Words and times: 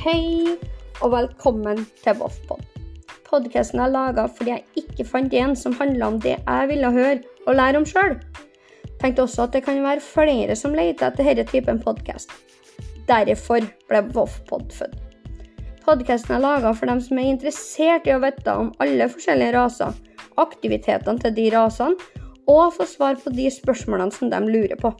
Hei, 0.00 0.56
og 1.04 1.10
velkommen 1.12 1.82
til 2.00 2.14
Voffpod. 2.16 2.62
Podkasten 3.26 3.82
er 3.84 3.90
laga 3.92 4.22
fordi 4.32 4.54
jeg 4.54 4.80
ikke 4.80 5.04
fant 5.04 5.34
en 5.36 5.52
som 5.52 5.74
handla 5.76 6.08
om 6.08 6.16
det 6.24 6.38
jeg 6.38 6.70
ville 6.70 6.92
høre 6.94 7.18
og 7.44 7.58
lære 7.58 7.82
om 7.82 7.84
sjøl. 7.84 8.14
Tenkte 9.02 9.26
også 9.26 9.44
at 9.44 9.58
det 9.58 9.60
kan 9.66 9.82
være 9.84 10.00
flere 10.00 10.56
som 10.56 10.72
leter 10.72 11.10
etter 11.10 11.28
denne 11.28 11.44
typen 11.50 11.82
podkast. 11.84 12.32
Derfor 13.10 13.68
ble 13.92 14.02
Voffpod 14.16 14.72
født. 14.78 14.96
Podkasten 15.84 16.38
er 16.38 16.46
laga 16.46 16.72
for 16.72 16.88
dem 16.88 17.04
som 17.04 17.20
er 17.20 17.34
interessert 17.34 18.08
i 18.08 18.16
å 18.16 18.22
vite 18.24 18.56
om 18.56 18.72
alle 18.80 19.12
forskjellige 19.12 19.52
raser, 19.58 20.00
aktivitetene 20.40 21.20
til 21.20 21.36
de 21.36 21.50
rasene, 21.52 22.00
og 22.48 22.72
få 22.78 22.88
svar 22.88 23.20
på 23.20 23.36
de 23.36 23.52
spørsmålene 23.52 24.16
som 24.16 24.32
de 24.32 24.40
lurer 24.48 24.80
på. 24.80 24.96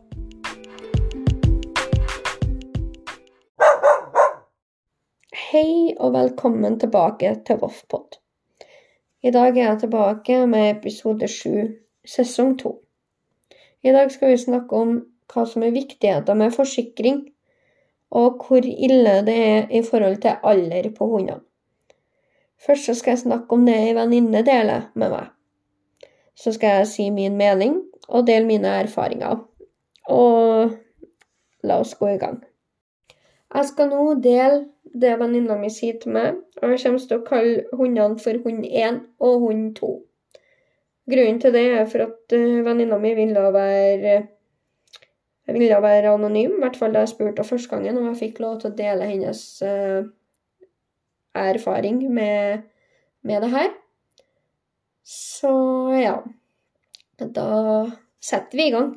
Hei 5.50 5.96
og 5.98 6.12
velkommen 6.14 6.76
tilbake 6.78 7.30
til 7.42 7.56
Voffpod. 7.58 8.20
I 9.26 9.32
dag 9.34 9.56
er 9.56 9.64
jeg 9.64 9.78
tilbake 9.80 10.36
med 10.46 10.68
episode 10.76 11.26
sju, 11.26 11.64
sesong 12.06 12.52
to. 12.60 12.70
I 13.82 13.90
dag 13.90 14.12
skal 14.14 14.30
vi 14.30 14.36
snakke 14.38 14.78
om 14.78 14.92
hva 15.32 15.44
som 15.50 15.64
er 15.66 15.74
viktigheten 15.74 16.38
med 16.38 16.54
forsikring, 16.54 17.18
og 18.14 18.46
hvor 18.46 18.62
ille 18.62 19.16
det 19.26 19.36
er 19.48 19.66
i 19.74 19.82
forhold 19.90 20.20
til 20.22 20.38
alder 20.52 20.86
på 20.94 21.10
hundene. 21.16 21.42
Først 22.62 22.94
skal 23.00 23.16
jeg 23.16 23.24
snakke 23.26 23.58
om 23.58 23.66
det 23.66 23.74
ei 23.74 23.92
venninne 23.98 24.46
deler 24.46 24.86
med 24.94 25.16
meg. 25.16 25.34
Så 26.38 26.54
skal 26.54 26.78
jeg 26.78 26.92
si 26.92 27.10
min 27.10 27.34
mening 27.42 27.74
og 28.06 28.28
dele 28.30 28.46
mine 28.46 28.78
erfaringer. 28.84 29.42
Og 30.06 30.78
la 31.66 31.82
oss 31.82 31.98
gå 31.98 32.14
i 32.14 32.22
gang. 32.22 32.38
Jeg 33.50 33.66
skal 33.66 33.90
nå 33.90 34.12
dele 34.22 34.68
det 34.92 35.14
venninna 35.20 35.56
mi 35.58 35.70
sier 35.70 35.98
til 36.02 36.14
meg, 36.16 36.38
og 36.62 36.72
jeg 36.72 36.82
kommer 36.82 37.02
til 37.06 37.18
å 37.18 37.26
kalle 37.26 37.78
hundene 37.78 38.18
for 38.22 38.40
hund 38.44 38.66
1 38.66 39.00
og 39.22 39.44
hund 39.44 39.72
2. 39.78 39.90
Grunnen 41.10 41.40
til 41.42 41.54
det 41.54 41.64
er 41.74 41.88
for 41.90 42.06
at 42.06 42.34
uh, 42.36 42.60
venninna 42.66 42.98
mi 43.02 43.14
ville 43.18 43.46
være 43.54 44.20
ville 45.50 45.82
være 45.82 46.12
anonym, 46.14 46.56
i 46.56 46.62
hvert 46.62 46.76
fall 46.78 46.94
da 46.94 47.02
jeg 47.02 47.10
spurte 47.14 47.46
første 47.46 47.72
gangen 47.72 47.98
om 47.98 48.06
jeg 48.10 48.20
fikk 48.20 48.40
lov 48.42 48.60
til 48.60 48.70
å 48.70 48.76
dele 48.78 49.08
hennes 49.08 49.40
uh, 49.66 50.04
erfaring 51.34 52.04
med, 52.12 52.66
med 53.26 53.42
det 53.42 53.50
her. 53.50 53.72
Så 55.02 55.50
ja 55.96 56.20
Da 57.18 57.46
setter 58.22 58.56
vi 58.56 58.68
i 58.68 58.72
gang. 58.74 58.92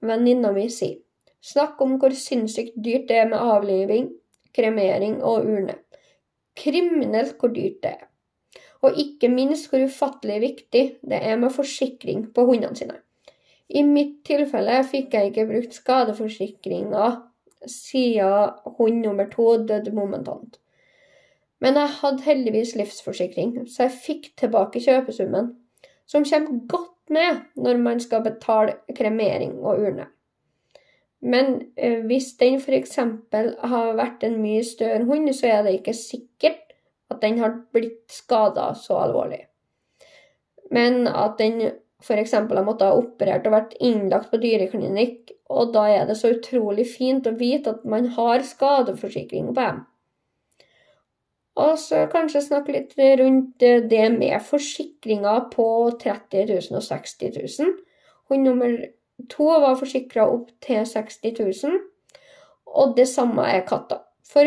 Venninna 0.00 0.52
mi 0.56 0.68
sier 0.72 1.00
Snakk 1.44 1.80
om 1.80 1.94
hvor 2.00 2.12
sinnssykt 2.16 2.74
dyrt 2.84 3.06
det 3.08 3.16
er 3.16 3.28
med 3.28 3.40
avliving, 3.40 4.10
kremering 4.56 5.20
og 5.22 5.46
urne. 5.46 5.76
Kriminelt 6.56 7.36
hvor 7.40 7.52
dyrt 7.54 7.82
det 7.82 7.94
er. 7.96 8.06
Og 8.80 8.96
ikke 8.98 9.28
minst 9.28 9.68
hvor 9.70 9.82
ufattelig 9.84 10.40
viktig 10.40 10.84
det 11.02 11.18
er 11.20 11.36
med 11.40 11.52
forsikring 11.52 12.30
på 12.34 12.46
hundene 12.48 12.76
sine. 12.76 12.96
I 13.70 13.82
mitt 13.86 14.22
tilfelle 14.26 14.80
fikk 14.88 15.14
jeg 15.14 15.30
ikke 15.30 15.46
brukt 15.46 15.76
skadeforsikringa 15.76 17.10
siden 17.68 18.56
hund 18.78 19.04
nummer 19.04 19.28
to 19.30 19.52
døde 19.68 19.92
momentant. 19.94 20.58
Men 21.60 21.76
jeg 21.76 21.92
hadde 22.00 22.24
heldigvis 22.24 22.72
livsforsikring, 22.76 23.68
så 23.68 23.84
jeg 23.84 23.98
fikk 24.06 24.30
tilbake 24.40 24.80
kjøpesummen, 24.80 25.52
som 26.08 26.24
kommer 26.24 26.62
godt 26.72 27.12
med 27.12 27.42
når 27.56 27.82
man 27.84 28.00
skal 28.00 28.24
betale 28.24 28.78
kremering 28.96 29.58
og 29.60 29.82
urne. 29.84 30.06
Men 31.20 31.60
eh, 31.76 32.00
hvis 32.08 32.32
den 32.40 32.56
f.eks. 32.60 32.96
har 32.96 33.92
vært 33.98 34.24
en 34.24 34.38
mye 34.40 34.64
større 34.64 35.04
hund, 35.04 35.28
så 35.36 35.50
er 35.50 35.62
det 35.66 35.76
ikke 35.78 35.96
sikkert 35.96 36.74
at 37.10 37.20
den 37.24 37.40
har 37.42 37.58
blitt 37.74 38.06
skada 38.12 38.70
så 38.78 39.02
alvorlig. 39.02 39.42
Men 40.72 41.06
at 41.08 41.36
den 41.40 41.60
f.eks. 42.00 42.32
har 42.32 42.64
måttet 42.64 42.88
ha 42.88 42.96
operert 42.96 43.46
og 43.48 43.56
vært 43.56 43.76
innlagt 43.84 44.30
på 44.32 44.40
dyreklinikk, 44.40 45.34
og 45.50 45.74
da 45.74 45.84
er 45.90 46.08
det 46.08 46.16
så 46.16 46.32
utrolig 46.32 46.86
fint 46.88 47.26
å 47.26 47.36
vite 47.36 47.74
at 47.74 47.84
man 47.84 48.08
har 48.16 48.46
skadeforsikring 48.46 49.50
på 49.50 49.58
dem. 49.58 49.82
Og 51.60 51.74
så 51.82 52.06
kanskje 52.08 52.44
snakke 52.46 52.72
litt 52.72 52.94
rundt 53.20 53.60
det 53.60 54.06
med 54.14 54.38
forsikringer 54.46 55.50
på 55.52 55.66
30 56.00 56.46
000 56.70 56.78
og 56.78 56.86
60 56.86 57.34
000. 57.36 57.74
Hund 58.30 58.46
nummer 58.46 58.78
To 59.28 59.48
var 59.62 59.78
forsikra 59.80 60.26
opp 60.30 60.50
til 60.64 60.86
60 60.86 61.20
000, 61.40 61.80
og 62.66 62.94
det 62.96 63.08
samme 63.10 63.44
er 63.50 63.66
katta. 63.66 64.02
For 64.30 64.46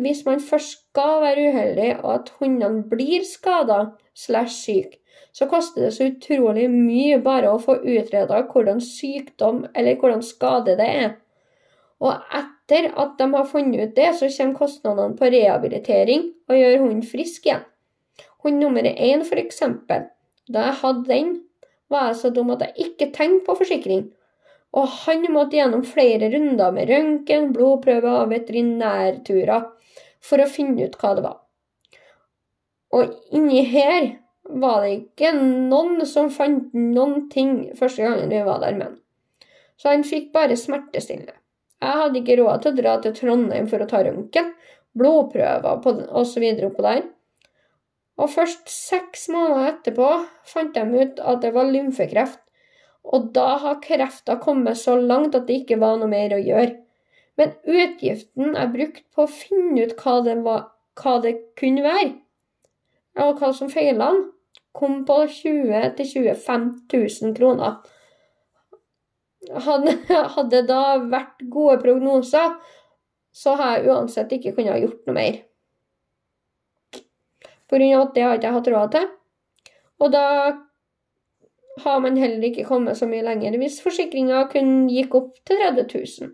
hvis 0.00 0.22
man 0.26 0.40
først 0.40 0.78
skal 0.78 1.20
være 1.24 1.48
uheldig, 1.50 1.90
og 2.04 2.14
at 2.14 2.32
hundene 2.38 2.84
blir 2.86 3.24
skada 3.26 3.90
slash 4.14 4.54
syke, 4.54 5.00
så 5.36 5.48
koster 5.50 5.84
det 5.84 5.92
så 5.92 6.06
utrolig 6.08 6.68
mye 6.72 7.18
bare 7.20 7.50
å 7.52 7.60
få 7.60 7.76
utreda 7.82 8.38
hvordan 8.48 8.80
sykdom 8.80 9.66
eller 9.74 9.98
hvordan 10.00 10.22
skade 10.24 10.76
det 10.78 10.86
er. 10.86 11.10
Og 12.00 12.12
etter 12.38 12.88
at 12.96 13.16
de 13.18 13.26
har 13.34 13.48
funnet 13.50 13.82
ut 13.82 13.96
det, 13.96 14.12
så 14.16 14.30
kommer 14.32 14.60
kostnadene 14.60 15.18
på 15.18 15.28
rehabilitering 15.32 16.30
og 16.48 16.56
gjør 16.56 16.78
hunden 16.84 17.04
frisk 17.04 17.48
igjen. 17.48 17.66
Hund 18.44 18.62
nummer 18.62 18.86
én, 18.86 19.24
f.eks. 19.26 19.62
Da 20.48 20.64
jeg 20.68 20.78
hadde 20.80 21.04
den, 21.10 21.32
var 21.92 22.10
jeg 22.10 22.18
så 22.20 22.30
dum 22.34 22.52
at 22.54 22.64
jeg 22.66 22.88
ikke 22.88 23.10
tenkte 23.14 23.46
på 23.46 23.56
forsikring. 23.60 24.04
Og 24.76 24.90
han 25.06 25.24
måtte 25.32 25.56
gjennom 25.56 25.84
flere 25.86 26.28
runder 26.32 26.74
med 26.74 26.90
røntgen, 26.90 27.50
blodprøver 27.54 28.22
og 28.24 28.30
veterinærturer 28.34 29.70
for 30.26 30.42
å 30.42 30.50
finne 30.50 30.88
ut 30.88 30.98
hva 31.00 31.14
det 31.16 31.24
var. 31.24 31.40
Og 32.96 33.16
inni 33.34 33.62
her 33.66 34.12
var 34.46 34.84
det 34.84 34.92
ikke 34.92 35.32
noen 35.36 36.04
som 36.06 36.28
fant 36.30 36.74
noen 36.74 37.26
ting 37.32 37.72
første 37.78 38.04
gangen 38.04 38.30
vi 38.30 38.44
var 38.46 38.62
der 38.62 38.76
med 38.76 38.90
han. 38.90 39.00
Så 39.76 39.92
han 39.92 40.06
fikk 40.06 40.30
bare 40.34 40.56
smertestillende. 40.58 41.34
Jeg 41.82 42.00
hadde 42.00 42.22
ikke 42.22 42.38
råd 42.40 42.62
til 42.62 42.72
å 42.72 42.78
dra 42.78 42.94
til 43.02 43.14
Trondheim 43.16 43.66
for 43.68 43.82
å 43.82 43.88
ta 43.90 44.00
røntgen, 44.06 44.54
blodprøver 44.96 46.06
osv. 46.16 46.46
oppå 46.68 46.86
der. 46.86 47.02
Og 48.16 48.30
først 48.32 48.68
seks 48.72 49.26
måneder 49.32 49.74
etterpå 49.74 50.08
fant 50.48 50.74
de 50.76 50.84
ut 51.02 51.20
at 51.20 51.42
det 51.42 51.52
var 51.56 51.68
lymfekreft, 51.68 52.40
og 53.06 53.30
da 53.36 53.56
har 53.62 53.82
krefta 53.84 54.38
kommet 54.42 54.80
så 54.80 54.96
langt 54.98 55.36
at 55.38 55.46
det 55.46 55.60
ikke 55.62 55.78
var 55.82 55.98
noe 56.00 56.10
mer 56.10 56.34
å 56.34 56.42
gjøre. 56.42 56.72
Men 57.36 57.52
utgiften 57.68 58.56
er 58.56 58.72
brukt 58.72 59.04
på 59.14 59.26
å 59.26 59.30
finne 59.30 59.84
ut 59.84 59.92
hva 60.00 60.16
det, 60.24 60.38
var, 60.46 60.70
hva 60.96 61.18
det 61.22 61.34
kunne 61.60 61.84
være, 61.84 62.14
og 63.20 63.36
hva 63.40 63.52
som 63.56 63.70
feila 63.72 64.10
kom 64.76 65.04
på 65.08 65.18
20 65.32 65.92
000-25 65.98 66.66
000 66.92 67.36
kroner. 67.36 67.76
Hadde, 69.66 69.94
hadde 70.36 70.64
da 70.68 70.80
vært 71.04 71.44
gode 71.52 71.78
prognoser, 71.84 72.56
så 73.36 73.54
har 73.60 73.76
jeg 73.76 73.92
uansett 73.92 74.32
ikke 74.32 74.56
kunnet 74.56 74.74
ha 74.74 74.80
gjort 74.80 75.04
noe 75.06 75.16
mer. 75.16 75.38
Av 77.72 77.82
at 77.82 78.14
det 78.14 78.22
har 78.22 78.36
ikke 78.36 78.46
jeg 78.46 78.56
hatt 78.56 78.68
råd 78.70 78.92
til. 78.94 79.06
Og 80.00 80.12
da 80.12 80.26
har 81.82 82.00
man 82.00 82.16
heller 82.16 82.44
ikke 82.46 82.64
kommet 82.68 82.96
så 82.98 83.08
mye 83.10 83.24
lenger 83.26 83.56
hvis 83.60 83.80
forsikringa 83.84 84.46
kun 84.52 84.86
gikk 84.92 85.16
opp 85.18 85.34
til 85.44 85.60
30 85.60 85.88
000. 85.92 86.32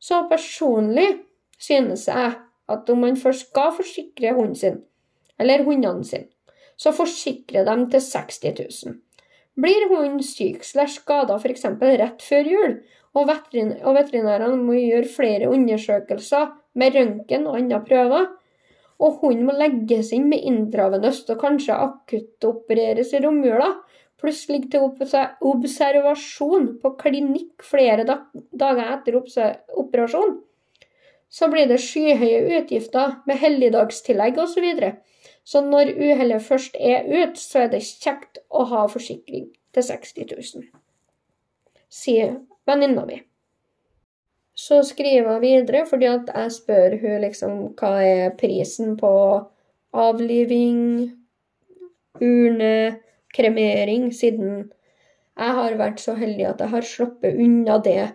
Så 0.00 0.24
personlig 0.30 1.08
synes 1.60 2.08
jeg 2.08 2.32
at 2.68 2.90
om 2.90 3.04
man 3.04 3.16
først 3.16 3.50
skal 3.50 3.74
forsikre 3.76 4.32
hunden 4.34 4.56
sin, 4.56 4.80
eller 5.38 5.64
hundene 5.64 6.04
sine, 6.04 6.30
så 6.76 6.92
forsikre 6.96 7.64
dem 7.66 7.88
til 7.90 8.00
60 8.02 8.40
000. 8.44 8.96
Blir 9.54 9.86
hunden 9.92 10.22
syk 10.24 10.64
slash 10.66 10.98
skada 10.98 11.36
f.eks. 11.38 11.66
rett 11.80 12.22
før 12.24 12.48
jul, 12.50 12.78
og 13.14 13.28
veterinærene 13.30 14.56
må 14.58 14.74
gjøre 14.80 15.12
flere 15.16 15.50
undersøkelser 15.52 16.48
med 16.74 16.96
røntgen 16.96 17.46
og 17.46 17.60
andre 17.60 17.78
prøver, 17.84 18.26
og 19.02 19.18
hunden 19.22 19.48
må 19.48 19.56
legges 19.58 20.12
inn 20.14 20.28
med 20.30 20.44
intravenøst 20.46 21.30
og 21.34 21.40
kanskje 21.42 21.76
akuttopereres 21.88 23.12
i 23.14 23.22
romjula, 23.24 23.72
pluss 24.20 24.44
ligge 24.48 24.70
til 24.72 24.84
observasjon 25.44 26.68
på 26.80 26.92
klinikk 27.00 27.64
flere 27.66 28.06
dager 28.06 28.84
etter 28.86 29.18
operasjon, 29.20 30.38
så 31.28 31.50
blir 31.50 31.66
det 31.68 31.80
skyhøye 31.82 32.60
utgifter 32.60 33.18
med 33.26 33.40
helligdagstillegg 33.42 34.38
osv. 34.38 34.68
Så, 34.78 34.92
så 35.44 35.64
når 35.66 35.92
uhellet 35.98 36.46
først 36.46 36.78
er 36.78 37.08
ut, 37.10 37.36
så 37.40 37.64
er 37.64 37.74
det 37.74 37.82
kjekt 37.84 38.40
å 38.48 38.64
ha 38.70 38.86
forsikring 38.88 39.50
til 39.74 39.88
60 39.90 40.30
000, 40.30 40.66
sier 41.90 42.36
venninna 42.70 43.04
mi. 43.08 43.18
Så 44.54 44.82
skriver 44.86 45.32
hun 45.32 45.42
videre 45.42 45.82
fordi 45.88 46.06
at 46.06 46.30
jeg 46.30 46.52
spør 46.54 46.96
hun 47.02 47.20
liksom 47.24 47.56
hva 47.78 47.92
er 48.06 48.36
prisen 48.38 48.94
på 49.00 49.10
avliving, 49.94 51.10
urne, 52.22 52.76
kremering, 53.34 54.12
siden 54.14 54.70
jeg 55.34 55.56
har 55.58 55.74
vært 55.78 55.98
så 56.02 56.14
heldig 56.14 56.46
at 56.46 56.62
jeg 56.62 56.70
har 56.70 56.86
sluppet 56.86 57.40
unna 57.42 57.80
det 57.82 58.12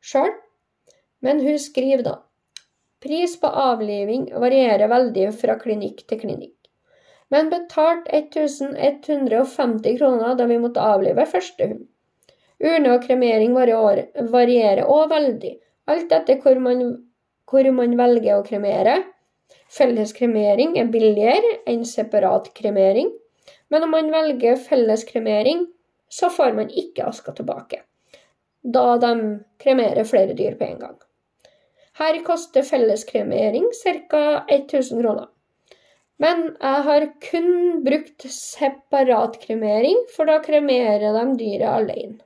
sjøl. 0.00 0.32
Men 1.20 1.42
hun 1.44 1.58
skriver 1.60 2.04
da 2.06 2.16
Pris 3.00 3.36
på 3.40 3.48
avliving 3.48 4.26
varierer 4.42 4.88
veldig 4.92 5.30
fra 5.40 5.54
klinikk 5.60 6.02
til 6.08 6.20
klinikk, 6.20 6.56
men 7.32 7.48
betalt 7.52 8.10
1150 8.12 9.96
kroner 9.96 10.36
da 10.36 10.48
vi 10.50 10.58
måtte 10.60 10.84
avlive 10.84 11.24
første 11.28 11.68
hund. 11.70 11.86
Urne 12.60 12.92
og 12.96 13.06
kremering 13.06 13.54
varierer 13.56 14.84
òg 14.84 15.08
veldig, 15.12 15.54
alt 15.88 16.12
etter 16.12 16.40
hvor 16.42 16.60
man, 16.60 16.82
hvor 17.48 17.70
man 17.72 17.96
velger 17.98 18.36
å 18.36 18.44
kremere. 18.46 18.98
Felles 19.70 20.12
kremering 20.16 20.76
er 20.78 20.90
billigere 20.92 21.60
enn 21.70 21.86
separat 21.88 22.50
kremering, 22.54 23.10
men 23.70 23.86
om 23.86 23.94
man 23.94 24.10
velger 24.12 24.58
felles 24.60 25.06
kremering, 25.08 25.64
så 26.10 26.30
får 26.30 26.56
man 26.58 26.72
ikke 26.74 27.06
aska 27.06 27.32
tilbake, 27.38 27.80
da 28.62 28.96
de 28.98 29.12
kremerer 29.62 30.04
flere 30.04 30.34
dyr 30.36 30.58
på 30.58 30.66
en 30.66 30.80
gang. 30.82 30.96
Her 32.00 32.16
koster 32.24 32.62
felleskremering 32.64 33.66
ca. 33.82 34.44
1000 34.48 35.02
kroner. 35.02 35.28
Men 36.20 36.42
jeg 36.60 36.82
har 36.86 37.06
kun 37.24 37.82
brukt 37.84 38.26
separatkremering, 38.28 40.04
for 40.14 40.28
da 40.28 40.38
kremerer 40.44 41.12
de 41.16 41.24
dyret 41.40 41.68
alene. 41.70 42.18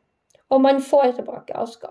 Og 0.54 0.62
man 0.62 0.80
får 0.82 1.16
tilbake 1.18 1.56
aska. 1.58 1.90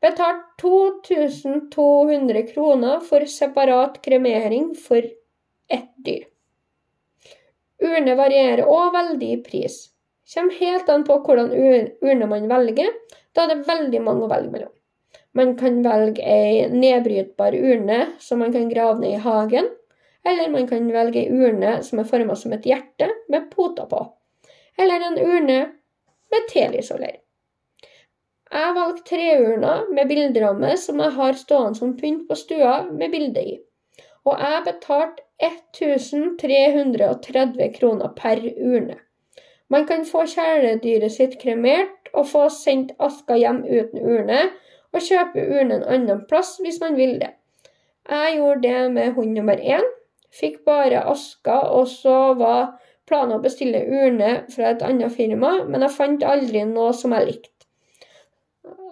Betalt 0.00 0.44
2200 0.62 2.42
kroner 2.52 3.00
for 3.02 3.26
separat 3.26 3.98
kremering 4.02 4.74
for 4.78 5.02
ett 5.68 5.94
dyr. 6.04 6.28
Urne 7.82 8.14
varierer 8.18 8.66
òg 8.66 8.92
veldig 8.94 9.30
i 9.32 9.42
pris. 9.42 9.78
Kommer 10.34 10.54
helt 10.60 10.88
an 10.92 11.04
på 11.06 11.18
hvordan 11.24 11.50
urne 11.54 12.30
man 12.30 12.48
velger. 12.50 12.94
Da 13.34 13.44
er 13.44 13.54
det 13.54 13.68
veldig 13.68 14.02
mange 14.06 14.26
å 14.26 14.30
velge 14.30 14.54
mellom. 14.54 14.72
Man 15.38 15.54
kan 15.58 15.82
velge 15.82 16.22
ei 16.22 16.66
nedbrytbar 16.70 17.54
urne 17.54 18.00
som 18.22 18.42
man 18.42 18.54
kan 18.54 18.70
grave 18.70 19.00
ned 19.02 19.18
i 19.18 19.22
hagen. 19.22 19.70
Eller 20.26 20.50
man 20.50 20.66
kan 20.70 20.90
velge 20.92 21.22
ei 21.24 21.30
urne 21.30 21.78
som 21.86 22.02
er 22.02 22.10
forma 22.10 22.36
som 22.36 22.54
et 22.54 22.66
hjerte 22.66 23.10
med 23.28 23.50
poter 23.50 23.86
på. 23.90 24.02
Eller 24.78 25.06
en 25.06 25.18
urne 25.18 25.58
med 26.30 26.52
telysholder. 26.52 27.18
Jeg 28.48 28.72
valgte 28.76 29.02
treurna 29.10 29.72
med 29.92 30.08
bilderamme 30.08 30.70
som 30.80 31.00
jeg 31.04 31.12
har 31.18 31.32
stående 31.36 31.78
som 31.78 31.96
pynt 31.98 32.22
på 32.28 32.34
stua 32.38 32.74
med 32.88 33.10
bilde 33.12 33.42
i. 33.44 33.60
Og 34.24 34.34
jeg 34.40 34.64
betalte 34.64 35.22
1330 35.44 37.72
kroner 37.76 38.08
per 38.16 38.38
urne. 38.56 38.96
Man 39.68 39.84
kan 39.86 40.04
få 40.08 40.24
kjæledyret 40.32 41.12
sitt 41.12 41.36
kremert 41.42 42.08
og 42.14 42.26
få 42.30 42.48
sendt 42.52 42.92
aska 42.98 43.34
hjem 43.36 43.64
uten 43.68 44.00
urne, 44.00 44.50
og 44.96 45.00
kjøpe 45.04 45.44
urne 45.44 45.74
en 45.76 45.84
annen 45.84 46.24
plass 46.30 46.60
hvis 46.64 46.80
man 46.80 46.96
vil 46.96 47.20
det. 47.20 47.32
Jeg 48.08 48.36
gjorde 48.38 48.62
det 48.64 48.92
med 48.92 49.12
hund 49.18 49.32
nummer 49.36 49.56
én. 49.60 49.84
Fikk 50.32 50.64
bare 50.64 51.04
aska, 51.12 51.60
og 51.76 51.88
så 51.88 52.34
var 52.40 52.80
planen 53.08 53.36
å 53.36 53.44
bestille 53.44 53.84
urne 53.84 54.44
fra 54.54 54.64
et 54.72 54.82
annet 54.84 55.12
firma, 55.12 55.64
men 55.68 55.82
jeg 55.84 55.96
fant 55.96 56.22
aldri 56.24 56.64
noe 56.68 56.92
som 56.96 57.12
jeg 57.16 57.26
likte. 57.28 57.57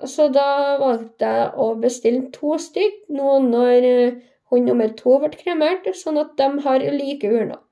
Så 0.04 0.28
da 0.28 0.76
valgte 0.80 1.28
jeg 1.38 1.52
å 1.56 1.70
bestille 1.80 2.28
to 2.34 2.56
stykk 2.60 3.06
nå 3.16 3.38
når 3.46 3.86
eh, 3.88 4.18
hund 4.52 4.68
nummer 4.68 4.92
to 4.98 5.16
ble 5.22 5.32
kremert, 5.32 5.88
sånn 5.96 6.20
at 6.20 6.34
de 6.36 6.50
har 6.66 6.84
like 6.92 7.30
urner. 7.30 7.62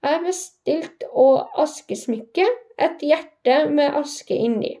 Jeg 0.00 0.22
bestilte 0.24 1.10
òg 1.12 1.60
askesmykke, 1.60 2.46
et 2.80 3.02
hjerte 3.04 3.56
med 3.68 3.96
aske 4.00 4.34
inni. 4.34 4.78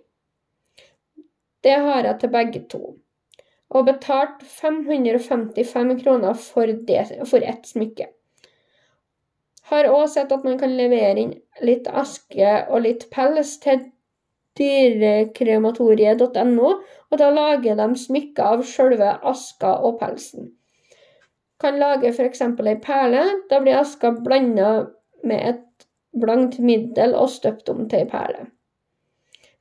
Det 1.60 1.76
har 1.84 2.06
jeg 2.08 2.20
til 2.22 2.32
begge 2.32 2.62
to. 2.72 2.80
Og 3.70 3.84
betalt 3.86 4.40
555 4.42 5.92
kroner 6.00 6.34
for, 6.34 6.72
det, 6.88 7.04
for 7.28 7.44
ett 7.44 7.68
smykke. 7.68 8.08
Har 9.70 9.90
òg 9.92 10.08
sett 10.10 10.32
at 10.34 10.46
man 10.46 10.56
kan 10.58 10.72
levere 10.74 11.20
inn 11.20 11.36
litt 11.62 11.86
aske 11.86 12.54
og 12.72 12.86
litt 12.88 13.06
pels 13.12 13.58
til 13.62 13.84
dyrekrematoriet.no, 14.60 16.68
og 17.10 17.18
da 17.18 17.30
lager 17.34 17.74
de 17.80 17.88
smykker 17.98 18.44
av 18.54 18.60
sjølve 18.68 19.10
aska 19.32 19.70
og 19.86 19.92
pelsen. 20.02 20.42
Kan 21.60 21.74
lage 21.80 22.08
f.eks. 22.12 22.40
ei 22.42 22.76
perle. 22.80 23.24
Da 23.50 23.56
blir 23.60 23.80
aska 23.80 24.08
blanda 24.16 24.70
med 25.24 25.40
et 25.54 25.86
blankt 26.16 26.58
middel 26.58 27.14
og 27.14 27.30
støpt 27.32 27.68
om 27.72 27.88
til 27.88 27.98
ei 28.04 28.08
perle. 28.08 28.46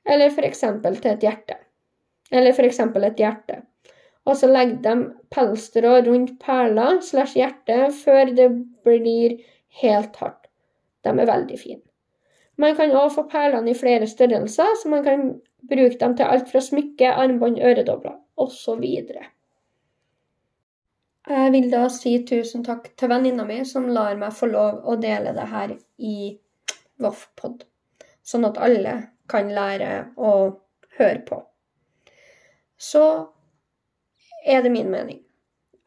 Eller 0.08 0.32
f.eks. 0.32 0.64
til 0.84 1.12
et 1.12 1.26
hjerte 1.26 1.58
eller 2.32 2.54
f.eks. 2.54 2.80
et 2.80 3.24
hjerte. 3.24 3.62
Og 4.26 4.38
så 4.38 4.50
legger 4.50 4.82
de 4.84 4.96
pelsstrå 5.34 6.00
rundt 6.06 6.36
perla 6.44 7.00
slash 7.02 7.38
hjertet 7.40 7.96
før 8.04 8.34
det 8.38 8.50
blir 8.86 9.40
helt 9.82 10.20
hardt. 10.22 10.50
De 11.04 11.14
er 11.14 11.30
veldig 11.30 11.60
fine. 11.60 11.84
Man 12.60 12.76
kan 12.76 12.92
òg 12.92 13.12
få 13.16 13.24
perlene 13.32 13.72
i 13.72 13.78
flere 13.78 14.08
størrelser, 14.08 14.76
så 14.82 14.92
man 14.92 15.04
kan 15.06 15.28
bruke 15.70 15.98
dem 16.00 16.16
til 16.20 16.28
alt 16.28 16.50
fra 16.52 16.62
smykke, 16.64 17.12
armbånd, 17.12 17.60
øredobler 17.64 18.18
osv. 18.40 18.86
Jeg 21.30 21.52
vil 21.54 21.68
da 21.72 21.84
si 21.94 22.18
tusen 22.28 22.64
takk 22.66 22.92
til 22.98 23.12
venninna 23.12 23.46
mi 23.48 23.62
som 23.68 23.88
lar 23.94 24.18
meg 24.20 24.36
få 24.36 24.50
lov 24.52 24.82
å 24.84 24.98
dele 25.00 25.36
det 25.38 25.48
her 25.52 25.76
i 25.98 26.40
Voffpod, 27.00 27.64
sånn 28.26 28.50
at 28.50 28.60
alle 28.60 28.96
kan 29.30 29.54
lære 29.56 29.92
å 30.18 30.34
høre 30.98 31.22
på 31.28 31.44
så 32.80 33.28
er 34.46 34.64
det 34.64 34.72
min 34.72 34.92
mening. 34.92 35.20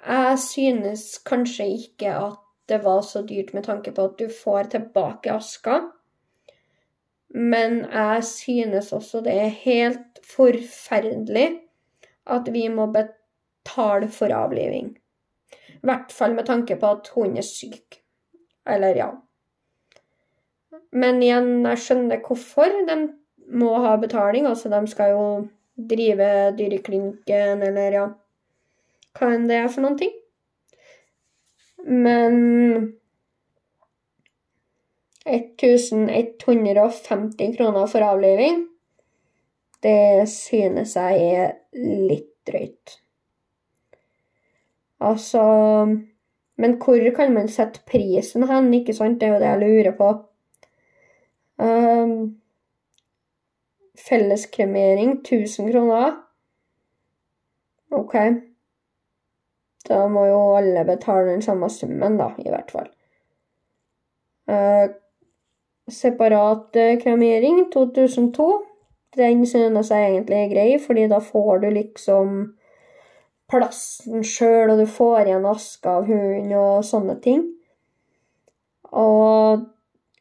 Jeg 0.06 0.38
synes 0.38 1.18
kanskje 1.24 1.66
ikke 1.78 2.12
at 2.12 2.38
det 2.68 2.82
var 2.84 3.00
så 3.06 3.22
dyrt 3.26 3.54
med 3.54 3.64
tanke 3.64 3.94
på 3.96 4.04
at 4.10 4.18
du 4.18 4.28
får 4.28 4.70
tilbake 4.74 5.32
aska. 5.32 5.80
Men 7.34 7.80
jeg 7.86 8.24
synes 8.28 8.92
også 8.92 9.22
det 9.24 9.34
er 9.40 9.60
helt 9.62 10.20
forferdelig 10.26 11.48
at 12.30 12.48
vi 12.52 12.66
må 12.68 12.86
betale 12.92 14.08
for 14.12 14.34
avliving. 14.36 14.92
I 15.82 15.86
hvert 15.88 16.12
fall 16.12 16.36
med 16.36 16.46
tanke 16.46 16.76
på 16.78 16.90
at 16.98 17.08
hunden 17.14 17.40
er 17.40 17.46
syk. 17.46 17.98
Eller, 18.68 18.94
ja. 18.96 19.08
Men 20.92 21.22
igjen, 21.22 21.64
jeg 21.66 21.80
skjønner 21.82 22.20
hvorfor 22.22 22.76
de 22.86 22.98
må 23.52 23.72
ha 23.82 23.96
betaling. 23.96 24.46
Altså, 24.46 24.70
de 24.70 24.86
skal 24.90 25.16
jo 25.16 25.24
drive 25.88 26.52
dyreklinikken, 26.58 27.62
eller 27.64 27.96
ja 27.96 28.08
Hva 29.16 29.28
enn 29.34 29.48
det 29.48 29.58
er 29.58 29.70
for 29.72 29.84
noen 29.84 29.98
ting. 30.00 30.12
Men 31.84 32.36
1150 35.26 37.56
kroner 37.56 37.86
for 37.86 38.00
avliving, 38.02 38.68
det 39.82 40.28
synes 40.30 40.96
jeg 40.96 41.34
er 41.34 41.52
litt 41.74 42.46
drøyt. 42.46 43.02
Altså 45.02 45.42
Men 46.56 46.76
hvor 46.78 47.14
kan 47.16 47.32
man 47.34 47.48
sette 47.48 47.80
prisen 47.86 48.42
hen, 48.46 48.74
ikke 48.74 48.94
sant? 48.94 49.20
Det 49.20 49.28
er 49.28 49.32
jo 49.32 49.40
det 49.40 49.48
jeg 49.48 49.60
lurer 49.62 49.92
på. 49.98 50.08
Um, 51.62 52.40
Felleskremering 53.98 55.10
1000 55.24 55.72
kroner. 55.72 56.12
OK. 57.90 58.14
Da 59.88 60.06
må 60.08 60.26
jo 60.28 60.56
alle 60.56 60.84
betale 60.86 61.32
den 61.32 61.42
samme 61.42 61.70
summen, 61.70 62.18
da, 62.20 62.30
i 62.38 62.50
hvert 62.52 62.70
fall. 62.70 62.90
Uh, 64.46 64.86
separat 65.92 66.76
uh, 66.76 66.98
kremering 67.02 67.66
2002. 67.72 68.48
Den 69.16 69.46
synes 69.46 69.90
jeg 69.90 70.10
egentlig 70.10 70.36
er 70.38 70.52
grei, 70.52 70.68
fordi 70.80 71.08
da 71.08 71.18
får 71.20 71.58
du 71.62 71.68
liksom 71.70 72.36
plassen 73.52 74.24
sjøl, 74.24 74.72
og 74.72 74.80
du 74.80 74.86
får 74.88 75.26
igjen 75.26 75.48
aske 75.50 75.90
av 75.90 76.08
hunden 76.08 76.54
og 76.56 76.84
sånne 76.88 77.18
ting. 77.24 77.44
Og 78.92 79.66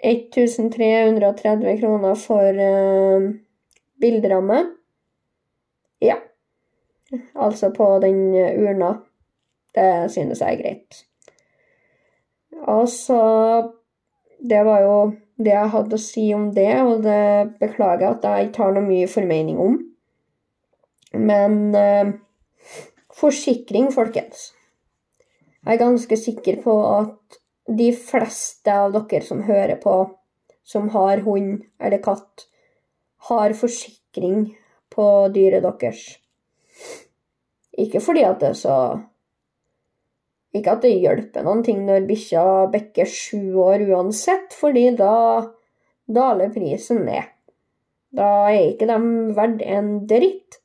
1330 0.04 1.80
kroner 1.80 2.20
for 2.20 2.60
uh, 2.60 3.30
Bilderamme. 4.02 4.64
Ja. 6.02 6.18
Altså 7.36 7.70
på 7.76 7.88
den 8.04 8.34
urna. 8.36 8.96
Det 9.76 10.12
synes 10.12 10.42
jeg 10.42 10.54
er 10.54 10.62
greit. 10.64 11.06
Og 12.68 12.90
så 12.90 13.22
Det 14.42 14.64
var 14.66 14.82
jo 14.82 14.96
det 15.42 15.54
jeg 15.54 15.74
hadde 15.74 15.98
å 15.98 16.02
si 16.02 16.26
om 16.34 16.50
det, 16.56 16.72
og 16.82 17.04
det 17.06 17.58
beklager 17.62 18.06
jeg 18.06 18.16
at 18.18 18.28
jeg 18.28 18.50
ikke 18.50 18.64
har 18.64 18.76
noe 18.76 18.88
mye 18.88 19.10
formening 19.10 19.60
om. 19.62 19.78
Men 21.18 21.76
eh, 21.76 22.14
forsikring, 23.18 23.92
folkens. 23.94 24.52
Jeg 25.62 25.76
er 25.76 25.82
ganske 25.82 26.18
sikker 26.18 26.62
på 26.64 26.74
at 26.90 27.40
de 27.72 27.92
fleste 27.94 28.74
av 28.74 28.96
dere 28.96 29.22
som 29.26 29.44
hører 29.46 29.78
på, 29.82 29.96
som 30.66 30.90
har 30.96 31.22
hund 31.26 31.62
eller 31.82 32.02
katt, 32.04 32.48
har 33.30 33.54
forsikring 33.58 34.50
på 34.92 35.08
dyret 35.36 35.64
deres. 35.64 36.02
Ikke 37.78 38.02
fordi 38.04 38.26
at 38.28 38.42
det 38.42 38.52
er 38.52 38.58
så 38.58 38.78
Ikke 40.52 40.76
at 40.76 40.84
det 40.84 40.98
hjelper 41.00 41.46
noen 41.46 41.62
ting 41.64 41.84
når 41.88 42.08
bikkja 42.10 42.44
bikker 42.74 43.08
sju 43.08 43.56
år 43.64 43.86
uansett, 43.88 44.52
fordi 44.58 44.90
da 45.00 45.14
daler 46.12 46.52
prisen 46.52 47.06
ned. 47.08 47.30
Da 48.12 48.28
er 48.50 48.74
ikke 48.74 48.90
de 48.90 48.98
verdt 49.38 49.64
en 49.64 49.94
dritt. 50.10 50.58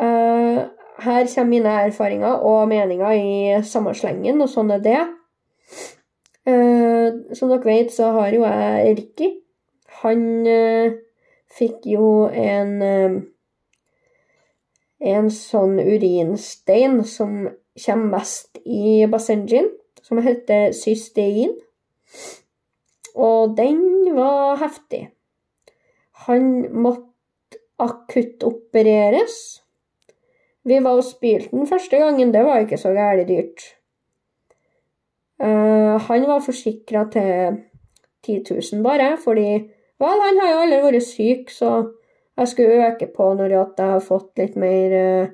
Uh, 0.00 0.64
her 1.04 1.28
kommer 1.28 1.50
mine 1.50 1.74
erfaringer 1.84 2.40
og 2.48 2.70
meninger 2.70 3.12
i 3.18 3.60
samme 3.68 3.92
slengen, 3.94 4.40
og 4.40 4.48
sånn 4.48 4.72
er 4.78 4.80
det. 4.84 5.02
Uh, 6.48 7.36
som 7.36 7.52
dere 7.52 7.68
vet, 7.68 7.92
så 7.92 8.14
har 8.16 8.32
jo 8.32 8.46
jeg 8.48 8.96
Ricky. 8.96 9.30
Han 10.00 10.24
uh, 10.48 10.96
fikk 11.52 11.84
jo 11.92 12.08
en 12.32 12.80
en 15.04 15.28
sånn 15.28 15.76
urinstein 15.82 17.02
som 17.04 17.44
kommer 17.86 18.18
mest 18.18 18.58
i 18.64 19.06
Basenjin, 19.10 19.70
som 20.02 20.20
heter 20.22 20.72
cystein. 20.76 21.56
Og 23.14 23.56
den 23.56 24.14
var 24.14 24.58
heftig. 24.62 25.08
Han 26.26 26.72
måtte 26.72 27.60
akuttopereres. 27.82 29.36
Vi 30.64 30.78
var 30.80 31.00
og 31.00 31.04
spilte 31.04 31.52
den 31.52 31.66
første 31.68 31.98
gangen, 32.00 32.32
det 32.32 32.44
var 32.44 32.62
ikke 32.62 32.78
så 32.80 32.94
gærent 32.96 33.28
dyrt. 33.28 33.64
Uh, 35.42 35.98
han 36.06 36.26
var 36.30 36.40
forsikra 36.40 37.04
til 37.12 37.58
10 38.22 38.44
000 38.72 38.82
bare, 38.82 39.16
fordi 39.24 39.70
Vel, 40.02 40.20
han 40.20 40.40
har 40.42 40.50
jo 40.50 40.62
aldri 40.64 40.78
vært 40.82 41.06
syk, 41.06 41.50
så 41.54 41.68
jeg 42.34 42.50
skulle 42.50 42.86
øke 42.88 43.06
på 43.14 43.28
når 43.38 43.52
jeg 43.52 43.66
har 43.78 44.00
fått 44.02 44.40
litt 44.40 44.56
mer 44.58 44.94
uh, 44.98 45.28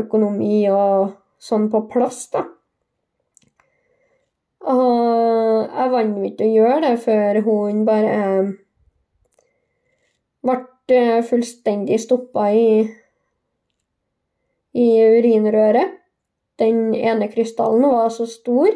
økonomi 0.00 0.64
og 0.74 1.12
sånn 1.44 1.68
på 1.72 1.84
plass, 1.92 2.26
da. 2.32 2.46
Og 4.64 5.64
jeg 5.68 5.90
vant 5.92 6.20
ikke 6.24 6.46
å 6.46 6.54
gjøre 6.54 6.84
det 6.86 6.94
før 7.04 7.40
hun 7.44 7.82
bare 7.84 8.20
ble 10.44 11.00
fullstendig 11.24 11.98
stoppa 12.00 12.50
i, 12.52 12.84
i 14.76 14.86
urinrøret. 15.16 16.00
Den 16.60 16.94
ene 16.94 17.28
krystallen 17.32 17.86
var 17.90 18.12
så 18.14 18.26
stor 18.30 18.70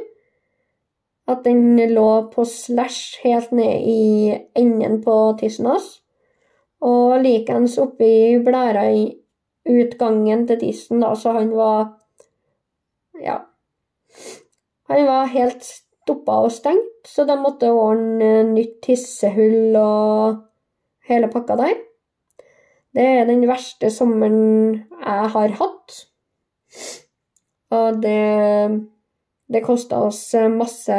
at 1.28 1.44
den 1.44 1.76
lå 1.92 2.08
på 2.32 2.44
slash 2.48 3.20
helt 3.22 3.52
ned 3.52 3.84
i 3.84 4.34
enden 4.56 5.02
på 5.04 5.16
tissen 5.40 5.68
hans. 5.68 5.98
Og 6.80 7.18
likeens 7.22 7.76
oppi 7.82 8.38
blæra 8.44 8.87
i 8.94 9.04
utgangen 9.68 10.46
til 10.48 10.60
tissen, 10.62 11.02
da, 11.04 11.12
så 11.14 11.34
han 11.37 11.52
var 11.52 11.98
ja. 13.22 13.40
Han 14.88 15.04
var 15.06 15.32
helt 15.32 15.64
stoppa 15.64 16.38
og 16.46 16.52
stengt, 16.54 17.04
så 17.06 17.26
de 17.28 17.37
måtte 17.40 17.70
ordne 17.72 18.44
nytt 18.54 18.80
tissehull 18.87 19.76
og 19.76 20.38
hele 21.08 21.28
pakka 21.32 21.58
der. 21.60 21.76
Det 22.96 23.04
er 23.04 23.26
den 23.28 23.44
verste 23.48 23.90
sommeren 23.92 24.87
jeg 24.98 25.32
har 25.34 25.58
hatt. 25.60 25.98
Og 27.75 28.00
det 28.02 28.87
Det 29.48 29.62
kosta 29.64 29.96
oss 30.04 30.34
masse 30.52 30.92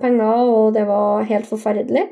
penger, 0.00 0.38
og 0.48 0.72
det 0.72 0.86
var 0.88 1.26
helt 1.28 1.44
forferdelig. 1.44 2.06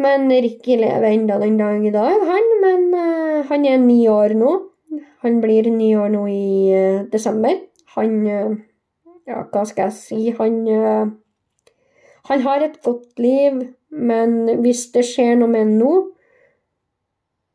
Men 0.00 0.30
Ricky 0.30 0.78
lever 0.78 1.10
enda 1.10 1.36
den 1.38 1.58
dag 1.58 1.84
i 1.84 1.90
dag, 1.90 2.22
han. 2.30 2.48
Men 2.62 2.94
uh, 2.94 3.44
han 3.50 3.66
er 3.66 3.76
ni 3.82 4.06
år 4.08 4.32
nå. 4.38 4.54
Han 5.24 5.40
blir 5.42 5.70
ni 5.70 5.94
år 5.98 6.12
nå 6.14 6.26
i 6.30 6.74
uh, 6.74 7.06
desember. 7.12 7.56
Han 7.96 8.20
uh, 8.26 8.58
Ja, 9.28 9.42
hva 9.52 9.64
skal 9.68 9.90
jeg 9.90 9.96
si? 9.98 10.20
Han 10.38 10.62
Han 12.28 12.40
har 12.44 12.62
et 12.64 12.78
godt 12.84 13.18
liv, 13.20 13.58
men 13.90 14.60
hvis 14.62 14.86
det 14.94 15.04
skjer 15.04 15.36
noe 15.36 15.48
med 15.52 15.64
ham 15.64 15.74
nå, 15.80 15.92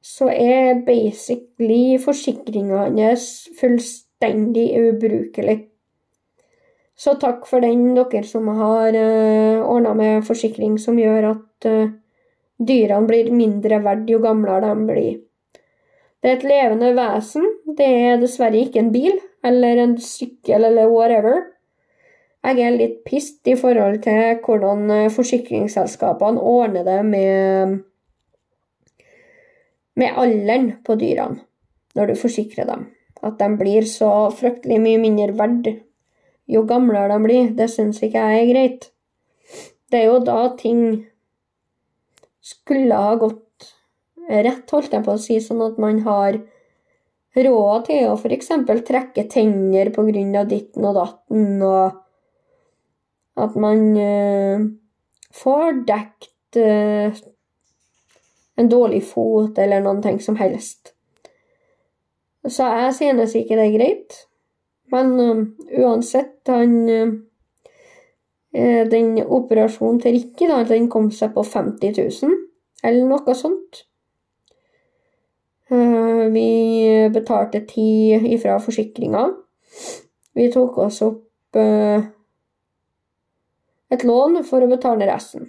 så 0.03 0.27
er 0.29 0.83
basically 0.85 1.97
forsikringa 2.01 2.87
hans 2.89 3.27
fullstendig 3.59 4.67
ubrukelig. 4.81 5.59
Så 6.95 7.15
takk 7.19 7.47
for 7.49 7.63
den, 7.63 7.93
dere 7.97 8.23
som 8.27 8.47
har 8.53 8.93
uh, 8.93 9.63
ordna 9.65 9.93
med 9.97 10.25
forsikring 10.27 10.75
som 10.79 10.99
gjør 10.99 11.31
at 11.31 11.67
uh, 11.69 11.93
dyrene 12.59 13.09
blir 13.09 13.31
mindre 13.33 13.79
verdt 13.83 14.11
jo 14.13 14.19
gamlere 14.23 14.69
de 14.69 14.87
blir. 14.91 15.15
Det 16.23 16.31
er 16.31 16.37
et 16.37 16.45
levende 16.47 16.93
vesen. 16.95 17.45
Det 17.77 17.85
er 17.85 18.21
dessverre 18.21 18.61
ikke 18.63 18.79
en 18.79 18.93
bil 18.93 19.17
eller 19.43 19.81
en 19.83 19.97
sykkel 19.99 20.63
eller 20.69 20.87
whatever. 20.87 21.41
Jeg 22.43 22.59
er 22.63 22.75
litt 22.75 23.01
pissed 23.07 23.47
i 23.47 23.57
forhold 23.59 24.01
til 24.03 24.37
hvordan 24.43 24.89
eh, 24.91 25.11
forsikringsselskapene 25.11 26.39
ordner 26.39 26.87
det 26.87 26.97
med, 27.07 27.77
med 29.99 30.19
alderen 30.19 30.73
på 30.83 30.95
dyrene 30.99 31.43
når 31.95 32.11
du 32.11 32.19
forsikrer 32.19 32.67
dem. 32.67 32.87
At 33.23 33.39
de 33.39 33.47
blir 33.59 33.87
så 33.87 34.11
fryktelig 34.35 34.79
mye 34.83 34.99
mindre 35.03 35.35
verdt 35.39 35.73
jo 36.47 36.63
gamlere 36.67 37.11
de 37.13 37.23
blir. 37.23 37.51
Det 37.55 37.69
syns 37.71 38.01
ikke 38.03 38.19
jeg 38.19 38.41
er 38.41 38.51
greit. 38.51 38.89
Det 39.91 40.01
er 40.01 40.09
jo 40.09 40.19
da 40.25 40.39
ting 40.59 40.83
skulle 42.43 42.95
ha 42.95 43.15
gått 43.19 43.42
rett, 44.41 44.65
holdt 44.71 44.93
jeg 44.95 45.05
på 45.05 45.13
å 45.13 45.21
si, 45.21 45.37
sånn 45.43 45.61
at 45.65 45.77
man 45.81 46.01
har 46.07 46.39
råd 47.33 47.85
til 47.87 48.07
å 48.11 48.15
f.eks. 48.17 48.51
trekke 48.85 49.25
tenner 49.29 49.89
pga. 49.93 50.43
ditten 50.45 50.85
og 50.85 50.95
datten, 50.97 51.61
og 51.61 52.03
at 53.35 53.55
man 53.57 53.79
uh, 53.97 54.65
får 55.33 55.81
dekt 55.87 56.59
uh, 56.61 57.13
en 58.55 58.69
dårlig 58.69 59.01
fot 59.07 59.57
eller 59.57 59.81
noen 59.81 60.01
ting 60.01 60.19
som 60.21 60.37
helst. 60.37 60.93
Så 62.45 62.67
jeg 62.67 62.93
synes 62.99 63.35
ikke 63.39 63.57
det 63.57 63.67
er 63.69 63.77
greit. 63.77 64.19
Men 64.93 65.13
uh, 65.19 65.45
uansett, 65.79 66.41
han 66.47 67.23
Den 68.53 69.15
operasjonen 69.17 69.95
til 69.97 70.13
Rikke, 70.13 70.45
da, 70.45 70.59
den 70.69 70.85
kom 70.85 71.07
seg 71.09 71.31
på 71.33 71.41
50 71.41 71.95
000, 71.97 72.35
eller 72.85 73.07
noe 73.09 73.33
sånt. 73.33 73.79
Eh, 75.69 76.25
vi 76.31 77.09
betalte 77.13 77.61
ti 77.67 78.11
ifra 78.33 78.59
forsikringa. 78.59 79.23
Vi 80.33 80.49
tok 80.51 80.77
oss 80.77 81.01
opp 81.05 81.55
eh, 81.55 82.03
et 83.93 84.03
lån 84.03 84.41
for 84.47 84.65
å 84.65 84.71
betale 84.71 85.07
resten. 85.07 85.47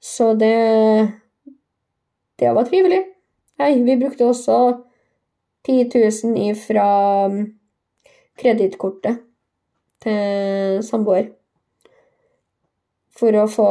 Så 0.00 0.34
det 0.34 1.10
Det 2.36 2.50
var 2.50 2.64
trivelig. 2.66 3.04
Nei, 3.62 3.82
vi 3.86 3.94
brukte 3.96 4.26
også 4.26 4.56
10 5.64 5.84
000 5.94 6.48
ifra 6.50 6.86
mm, 7.30 7.44
kredittkortet 8.34 9.20
til 10.02 10.82
samboer. 10.82 11.28
For 13.14 13.38
å 13.38 13.46
få 13.46 13.68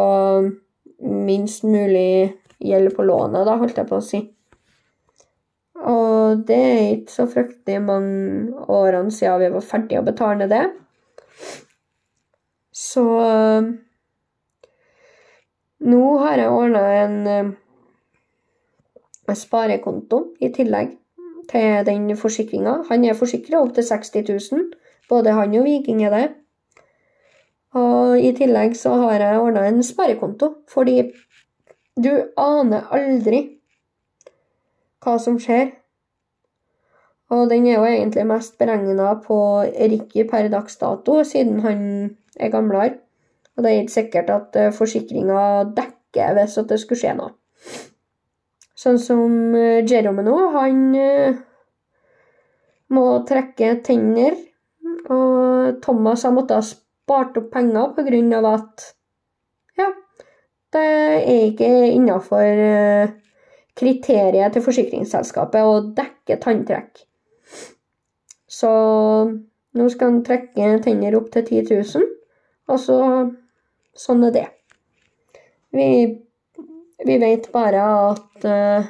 minst 1.03 1.67
mulig 1.67 2.31
gjeld 2.63 2.95
på 2.95 3.03
lånet, 3.03 3.43
da, 3.43 3.57
holdt 3.59 3.83
jeg 3.83 3.91
på 3.91 3.99
å 3.99 4.05
si. 4.07 4.21
Det 6.47 6.57
er 6.57 6.91
ikke 6.97 7.13
så 7.13 7.25
fryktelig 7.29 7.81
mange 7.83 8.65
årene 8.71 9.11
siden 9.11 9.41
vi 9.41 9.51
var 9.53 9.65
ferdige 9.65 10.01
å 10.01 10.07
betale 10.07 10.47
det. 10.51 10.63
Så 12.73 13.03
nå 15.83 16.03
har 16.23 16.39
jeg 16.39 16.51
ordna 16.51 16.83
en, 17.01 17.17
en, 19.27 19.35
sparekonto 19.35 20.21
i 20.39 20.49
tillegg 20.55 20.95
til 21.51 21.83
den 21.87 22.07
forsikringa. 22.17 22.79
Han 22.89 23.03
er 23.05 23.19
forsikra 23.19 23.61
opp 23.61 23.75
til 23.75 23.85
60 23.87 24.29
000. 24.29 24.71
Både 25.09 25.35
han 25.35 25.55
og 25.59 25.67
Viking 25.67 26.05
er 26.07 26.15
det. 26.15 26.25
Og 27.75 28.21
i 28.21 28.31
tillegg 28.37 28.77
så 28.77 28.93
har 29.01 29.19
jeg 29.19 29.41
ordna 29.41 29.65
en 29.67 29.83
sparekonto, 29.83 30.53
fordi 30.69 31.09
du 31.99 32.11
aner 32.37 32.87
aldri 32.93 33.41
hva 35.03 35.17
som 35.19 35.39
skjer. 35.41 35.73
Og 37.33 37.49
den 37.49 37.65
er 37.65 37.79
jo 37.79 37.85
egentlig 37.87 38.25
mest 38.29 38.57
beregna 38.61 39.15
på 39.23 39.37
Ricky 39.65 40.25
per 40.29 40.49
dags 40.53 40.77
dato, 40.77 41.21
siden 41.25 41.63
han 41.65 41.81
er 42.37 42.51
gamlere. 42.53 42.99
Og 43.55 43.63
det 43.63 43.71
er 43.71 43.81
ikke 43.81 43.95
sikkert 43.99 44.29
at 44.33 44.59
eh, 44.59 44.73
forsikringa 44.73 45.41
dekker 45.77 46.37
hvis 46.37 46.57
det 46.69 46.79
skulle 46.81 47.01
skje 47.01 47.15
noe. 47.17 47.33
Sånn 48.77 48.99
som 49.01 49.53
eh, 49.57 49.83
Jerome 49.89 50.25
nå, 50.25 50.37
han 50.57 50.81
eh, 50.97 51.37
må 52.93 53.05
trekke 53.29 53.75
tenner. 53.85 54.37
Og 55.13 55.79
Thomas 55.83 56.25
har 56.25 56.33
måttet 56.33 56.57
ha 56.57 56.65
spart 56.65 57.37
opp 57.39 57.49
penger 57.53 57.93
pga. 57.97 58.41
at 58.53 58.85
ja, 59.77 59.89
det 60.73 60.83
er 60.83 61.47
ikke 61.49 61.71
innafor 61.93 63.17
kriteriet 63.77 64.53
til 64.53 64.63
forsikringsselskapet 64.63 65.65
å 65.65 65.81
dekke 65.97 66.39
tanntrekk. 66.41 67.03
Så 68.53 68.71
nå 69.73 69.87
skal 69.89 70.11
han 70.11 70.25
trekke 70.25 70.75
tenner 70.85 71.15
opp 71.17 71.31
til 71.33 71.47
10 71.47 71.63
000, 71.71 72.11
og 72.69 72.79
så 72.81 72.99
Sånn 73.93 74.23
er 74.25 74.31
det. 74.33 74.47
Vi, 75.73 75.87
vi 77.05 77.17
vet 77.21 77.45
bare 77.53 77.81
at 78.09 78.45
uh, 78.49 78.87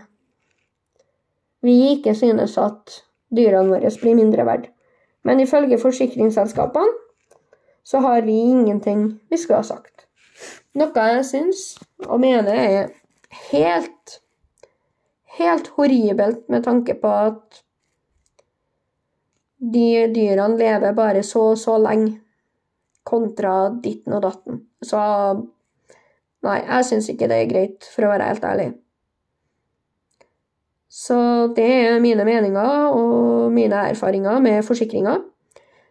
vi 1.63 1.73
ikke 1.97 2.13
synes 2.15 2.55
at 2.59 3.01
dyrene 3.35 3.71
våre 3.71 3.91
blir 3.99 4.15
mindre 4.15 4.45
verdt. 4.47 4.69
Men 5.27 5.39
ifølge 5.43 5.79
forsikringsselskapene 5.79 7.01
så 7.83 7.99
har 8.03 8.23
vi 8.23 8.35
ingenting 8.47 9.05
vi 9.31 9.39
skulle 9.39 9.59
ha 9.59 9.67
sagt. 9.67 10.07
Noe 10.79 11.07
jeg 11.11 11.27
syns 11.27 11.65
og 12.07 12.19
mener 12.23 12.55
er 12.55 12.89
helt, 13.51 14.17
helt 15.35 15.67
horribelt 15.75 16.47
med 16.51 16.63
tanke 16.63 16.95
på 16.99 17.11
at 17.11 17.63
de 19.63 19.87
dyrene 20.11 20.57
lever 20.59 20.95
bare 20.97 21.23
så 21.23 21.53
og 21.53 21.57
så 21.59 21.77
lenge 21.79 22.17
kontra 23.07 23.69
ditten 23.83 24.15
og 24.15 24.23
datten. 24.23 24.61
Så 24.83 24.99
nei, 26.43 26.59
jeg 26.59 26.87
syns 26.87 27.09
ikke 27.11 27.29
det 27.31 27.39
er 27.39 27.51
greit, 27.51 27.91
for 27.95 28.05
å 28.05 28.13
være 28.13 28.31
helt 28.31 28.47
ærlig. 28.47 28.69
Så 30.93 31.17
det 31.57 31.65
er 31.65 32.01
mine 32.03 32.25
meninger 32.27 32.93
og 32.93 33.51
mine 33.51 33.87
erfaringer 33.89 34.39
med 34.43 34.61
forsikringer. 34.63 35.23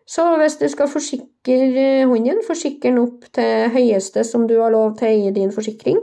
Så 0.06 0.24
hvis 0.38 0.56
du 0.60 0.68
skal 0.70 0.90
forsikre 0.90 2.04
hunden, 2.06 2.42
forsikre 2.46 2.90
den 2.90 3.00
opp 3.02 3.26
til 3.34 3.70
høyeste 3.74 4.24
som 4.26 4.46
du 4.48 4.58
har 4.60 4.70
lov 4.74 4.96
til 4.98 5.28
i 5.28 5.34
din 5.34 5.52
forsikring. 5.54 5.98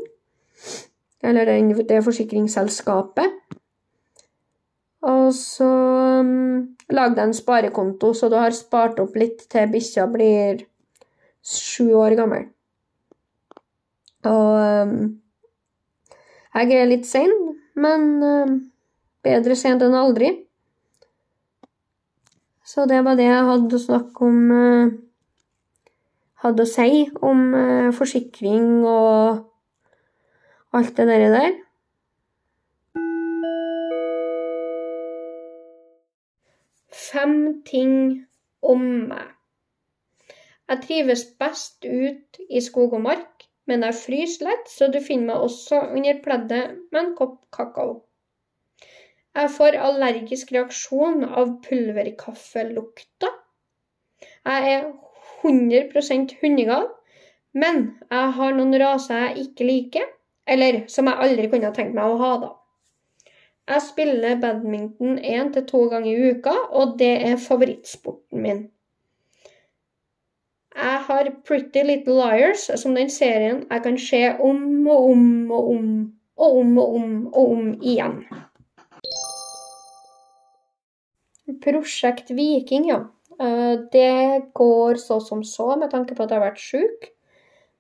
Eller 1.23 1.45
det 1.45 2.03
forsikringsselskapet. 2.03 3.39
Og 5.01 5.33
så 5.33 5.67
um, 6.19 6.75
lag 6.93 7.15
deg 7.15 7.27
en 7.27 7.35
sparekonto, 7.37 8.13
så 8.13 8.29
du 8.29 8.37
har 8.39 8.55
spart 8.55 8.99
opp 9.01 9.17
litt 9.19 9.45
til 9.51 9.69
bikkja 9.71 10.07
blir 10.11 10.63
sju 11.45 11.91
år 11.97 12.15
gammel. 12.19 12.47
Og 14.27 14.55
um, 14.59 14.95
jeg 16.57 16.75
er 16.75 16.89
litt 16.89 17.07
sein, 17.07 17.31
men 17.79 18.07
um, 18.23 18.55
bedre 19.23 19.55
sent 19.55 19.85
enn 19.85 19.95
aldri. 19.95 20.33
Så 22.65 22.85
det 22.89 22.99
var 23.05 23.17
det 23.17 23.29
jeg 23.29 23.45
hadde 23.47 23.77
å 23.77 23.85
snakke 23.85 24.27
om 24.27 24.41
uh, 24.53 24.97
Hadde 26.39 26.63
å 26.63 26.67
si 26.71 27.01
om 27.27 27.39
uh, 27.51 27.89
forsikring 27.91 28.85
og 28.87 29.41
alt 30.71 30.93
det 30.95 31.17
der. 31.33 31.57
Fem 37.09 37.61
ting 37.65 37.93
om 38.61 38.83
meg. 39.09 39.29
Jeg 40.69 40.83
trives 40.83 41.23
best 41.41 41.85
ut 41.85 42.37
i 42.49 42.61
skog 42.61 42.93
og 42.93 43.01
mark, 43.01 43.47
men 43.69 43.85
jeg 43.85 43.97
fryser 43.97 44.45
lett, 44.45 44.69
så 44.69 44.89
du 44.93 44.99
finner 45.01 45.31
meg 45.31 45.47
også 45.47 45.79
under 45.97 46.21
pleddet 46.25 46.77
med 46.91 47.01
en 47.01 47.15
kopp 47.17 47.39
kakao. 47.55 48.03
Jeg 49.37 49.51
får 49.55 49.77
allergisk 49.77 50.53
reaksjon 50.53 51.25
av 51.25 51.55
pulverkaffelukta. 51.65 53.29
Jeg 54.49 54.73
er 54.75 54.87
100% 55.45 56.37
hundegal, 56.41 56.89
men 57.53 57.85
jeg 58.09 58.31
har 58.37 58.57
noen 58.57 58.77
raser 58.81 59.23
jeg 59.25 59.47
ikke 59.47 59.69
liker, 59.69 60.09
eller 60.49 60.83
som 60.91 61.09
jeg 61.09 61.25
aldri 61.25 61.49
kunne 61.49 61.73
tenkt 61.73 61.97
meg 61.97 62.09
å 62.09 62.17
ha, 62.21 62.31
da. 62.41 62.51
Jeg 63.69 63.81
spiller 63.85 64.39
badminton 64.41 65.19
én 65.19 65.51
til 65.53 65.65
to 65.69 65.83
ganger 65.91 66.09
i 66.09 66.29
uka, 66.33 66.55
og 66.73 66.95
det 66.99 67.11
er 67.29 67.35
favorittsporten 67.37 68.41
min. 68.41 68.63
Jeg 70.75 71.01
har 71.05 71.29
Pretty 71.45 71.83
Little 71.85 72.15
Liars 72.17 72.69
som 72.81 72.95
den 72.95 73.09
serien 73.09 73.65
jeg 73.69 73.83
kan 73.83 73.97
se 73.99 74.21
om 74.39 74.87
og 74.87 75.09
om 75.11 75.51
og 75.51 75.69
om 75.69 75.89
og 76.37 76.57
om 76.57 76.77
og 76.77 76.95
om 76.95 77.13
og 77.27 77.51
om 77.51 77.69
igjen. 77.81 78.17
Prosjekt 81.61 82.31
Viking, 82.31 82.89
ja. 82.89 82.99
Eh, 83.39 83.75
det 83.93 84.51
går 84.53 84.95
så 84.95 85.19
som 85.19 85.43
så, 85.43 85.75
med 85.75 85.91
tanke 85.91 86.15
på 86.15 86.23
at 86.23 86.31
jeg 86.31 86.39
har 86.39 86.49
vært 86.49 86.63
sjuk. 86.63 87.09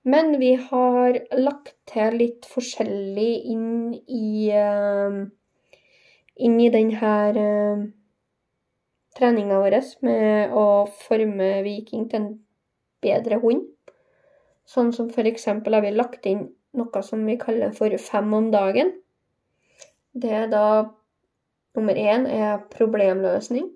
Men 0.03 0.37
vi 0.39 0.53
har 0.55 1.19
lagt 1.37 1.75
til 1.91 2.15
litt 2.21 2.47
forskjellig 2.47 3.31
inn 3.51 3.93
i 4.07 4.47
uh, 4.55 5.25
inn 6.39 6.59
i 6.63 6.69
denne 6.73 7.15
uh, 7.35 7.87
treninga 9.17 9.59
vår 9.63 9.75
med 10.05 10.53
å 10.55 10.67
forme 11.07 11.49
Viking 11.65 12.07
til 12.09 12.21
en 12.21 12.29
bedre 13.03 13.39
hund. 13.43 13.65
Sånn 14.69 14.93
som 14.93 15.09
f.eks. 15.09 15.47
har 15.49 15.83
vi 15.83 15.91
lagt 15.95 16.27
inn 16.29 16.47
noe 16.77 17.03
som 17.03 17.25
vi 17.25 17.39
kaller 17.41 17.73
for 17.75 17.95
fem 17.97 18.33
om 18.37 18.51
dagen. 18.53 18.93
Det 20.13 20.31
er 20.43 20.47
da 20.51 20.63
nummer 21.77 21.97
én 21.97 22.27
er 22.29 22.63
problemløsning. 22.73 23.69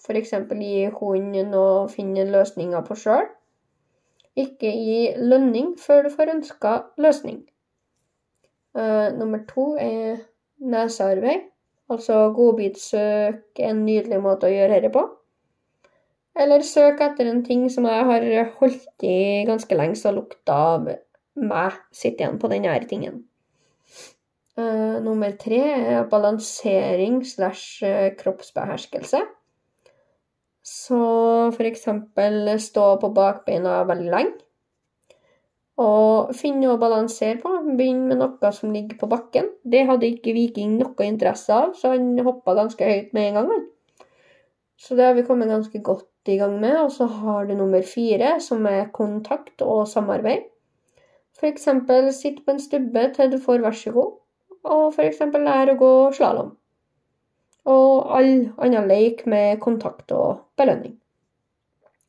F.eks. 0.00 0.34
gi 0.60 0.90
hunden 0.98 1.54
å 1.56 1.86
finne 1.92 2.26
løsninger 2.28 2.84
på 2.88 2.96
sjøl. 2.98 3.28
Ikke 4.34 4.70
gi 4.72 5.14
lønning 5.20 5.74
før 5.78 6.06
du 6.06 6.14
får 6.14 6.32
ønska 6.34 6.76
løsning. 6.98 7.44
Uh, 8.74 9.14
nummer 9.14 9.44
to 9.46 9.74
er 9.78 10.24
nesearbeid. 10.58 11.53
Altså 11.92 12.30
godbitsøk 12.36 13.60
er 13.60 13.70
en 13.70 13.84
nydelig 13.84 14.20
måte 14.24 14.48
å 14.48 14.54
gjøre 14.54 14.78
dette 14.78 14.92
på. 14.94 15.04
Eller 16.34 16.64
søk 16.66 17.02
etter 17.04 17.28
en 17.30 17.44
ting 17.46 17.68
som 17.70 17.86
jeg 17.86 18.06
har 18.08 18.24
holdt 18.58 19.06
i 19.06 19.44
ganske 19.46 19.76
lenge, 19.76 19.98
så 20.00 20.10
lukta 20.14 20.56
av 20.74 20.88
meg 21.34 21.78
sitter 21.94 22.24
igjen 22.24 22.40
på 22.42 22.50
denne 22.50 22.74
tingen. 22.90 23.22
Uh, 24.54 25.02
nummer 25.02 25.34
tre 25.38 25.60
er 25.74 26.04
balansering 26.10 27.20
slash 27.26 27.82
eh, 27.86 28.12
kroppsbeherskelse. 28.18 29.20
Så 30.64 31.00
for 31.52 31.68
eksempel 31.68 32.54
stå 32.62 32.86
på 33.02 33.10
bakbeina 33.14 33.80
veldig 33.88 34.12
lenge. 34.14 34.43
Og 35.80 36.30
finne 36.38 36.62
noe 36.62 36.76
å 36.76 36.80
balansere 36.80 37.40
på. 37.42 37.50
Begynn 37.78 38.04
med 38.10 38.20
noe 38.20 38.50
som 38.54 38.72
ligger 38.74 38.98
på 39.00 39.08
bakken. 39.10 39.48
Det 39.66 39.82
hadde 39.88 40.10
ikke 40.12 40.34
Viking 40.36 40.76
noe 40.78 41.06
interesse 41.06 41.50
av, 41.50 41.72
så 41.74 41.94
han 41.96 42.12
hoppa 42.22 42.54
ganske 42.54 42.90
høyt 42.90 43.14
med 43.16 43.30
en 43.30 43.38
gang. 43.40 43.64
Så 44.78 44.94
det 44.94 45.08
har 45.08 45.16
vi 45.16 45.26
kommet 45.26 45.50
ganske 45.50 45.80
godt 45.82 46.30
i 46.30 46.38
gang 46.38 46.60
med. 46.60 46.76
Og 46.84 46.92
så 46.94 47.08
har 47.10 47.46
du 47.46 47.54
nummer 47.58 47.82
fire, 47.82 48.36
som 48.40 48.66
er 48.70 48.92
kontakt 48.94 49.64
og 49.66 49.88
samarbeid. 49.90 50.46
F.eks. 51.34 51.68
sitt 52.14 52.44
på 52.44 52.54
en 52.54 52.60
stubbe 52.62 53.08
til 53.16 53.32
du 53.32 53.40
får 53.42 53.62
vær 53.64 53.74
så 53.74 53.90
god, 53.92 54.12
og 54.70 54.84
f.eks. 54.94 55.18
lære 55.34 55.74
å 55.74 55.80
gå 55.80 55.94
slalåm. 56.14 56.52
Og 57.64 58.12
all 58.14 58.34
annen 58.62 58.86
leik 58.86 59.24
med 59.26 59.58
kontakt 59.60 60.12
og 60.12 60.44
belønning. 60.56 60.94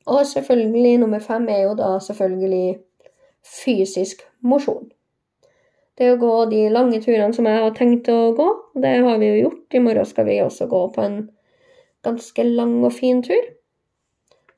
Og 0.06 0.26
selvfølgelig, 0.30 1.00
nummer 1.02 1.20
fem 1.20 1.48
er 1.50 1.64
jo 1.64 1.74
da 1.80 1.96
selvfølgelig 2.00 2.78
fysisk 3.46 4.24
mosjon. 4.42 4.90
Det 5.96 6.10
å 6.12 6.20
gå 6.20 6.34
de 6.52 6.66
lange 6.74 7.00
turene 7.04 7.34
som 7.36 7.48
jeg 7.48 7.62
har 7.64 7.76
tenkt 7.78 8.10
å 8.12 8.34
gå, 8.36 8.48
det 8.84 8.98
har 9.06 9.20
vi 9.22 9.30
jo 9.30 9.44
gjort. 9.46 9.78
I 9.78 9.84
morgen 9.84 10.10
skal 10.10 10.28
vi 10.28 10.42
også 10.44 10.68
gå 10.72 10.82
på 10.96 11.04
en 11.06 11.20
ganske 12.04 12.48
lang 12.50 12.82
og 12.84 12.92
fin 12.94 13.22
tur. 13.24 13.54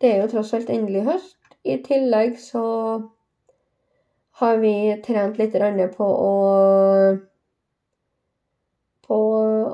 Det 0.02 0.10
er 0.10 0.23
jo 0.23 0.32
tross 0.34 0.56
alt 0.58 0.71
endelig 0.73 1.06
høst. 1.06 1.38
I 1.67 1.78
tillegg 1.86 2.38
så 2.41 2.63
har 4.41 4.60
vi 4.62 4.73
trent 5.06 5.38
litt 5.41 5.56
på 5.97 6.06
å 6.06 6.34
på 9.08 9.17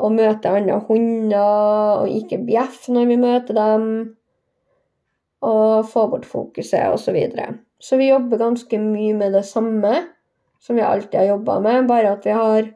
å 0.06 0.10
møte 0.14 0.52
andre 0.54 0.78
hunder 0.88 2.04
og 2.04 2.12
ikke 2.14 2.44
bjeffe 2.46 2.94
når 2.94 3.08
vi 3.10 3.18
møter 3.24 3.58
dem. 3.58 3.86
Og 5.44 5.88
få 5.90 6.06
bort 6.12 6.28
fokuset 6.30 6.94
osv. 6.94 7.18
Så, 7.84 8.00
vi 8.00 8.10
jobber 8.10 8.40
ganske 8.40 8.80
mye 8.80 9.16
med 9.18 9.36
det 9.36 9.44
samme 9.48 9.92
som 10.64 10.78
vi 10.80 10.86
alltid 10.88 11.20
har 11.20 11.34
jobba 11.34 11.60
med, 11.60 11.88
bare 11.90 12.14
at 12.16 12.26
vi 12.26 12.36
har 12.36 12.70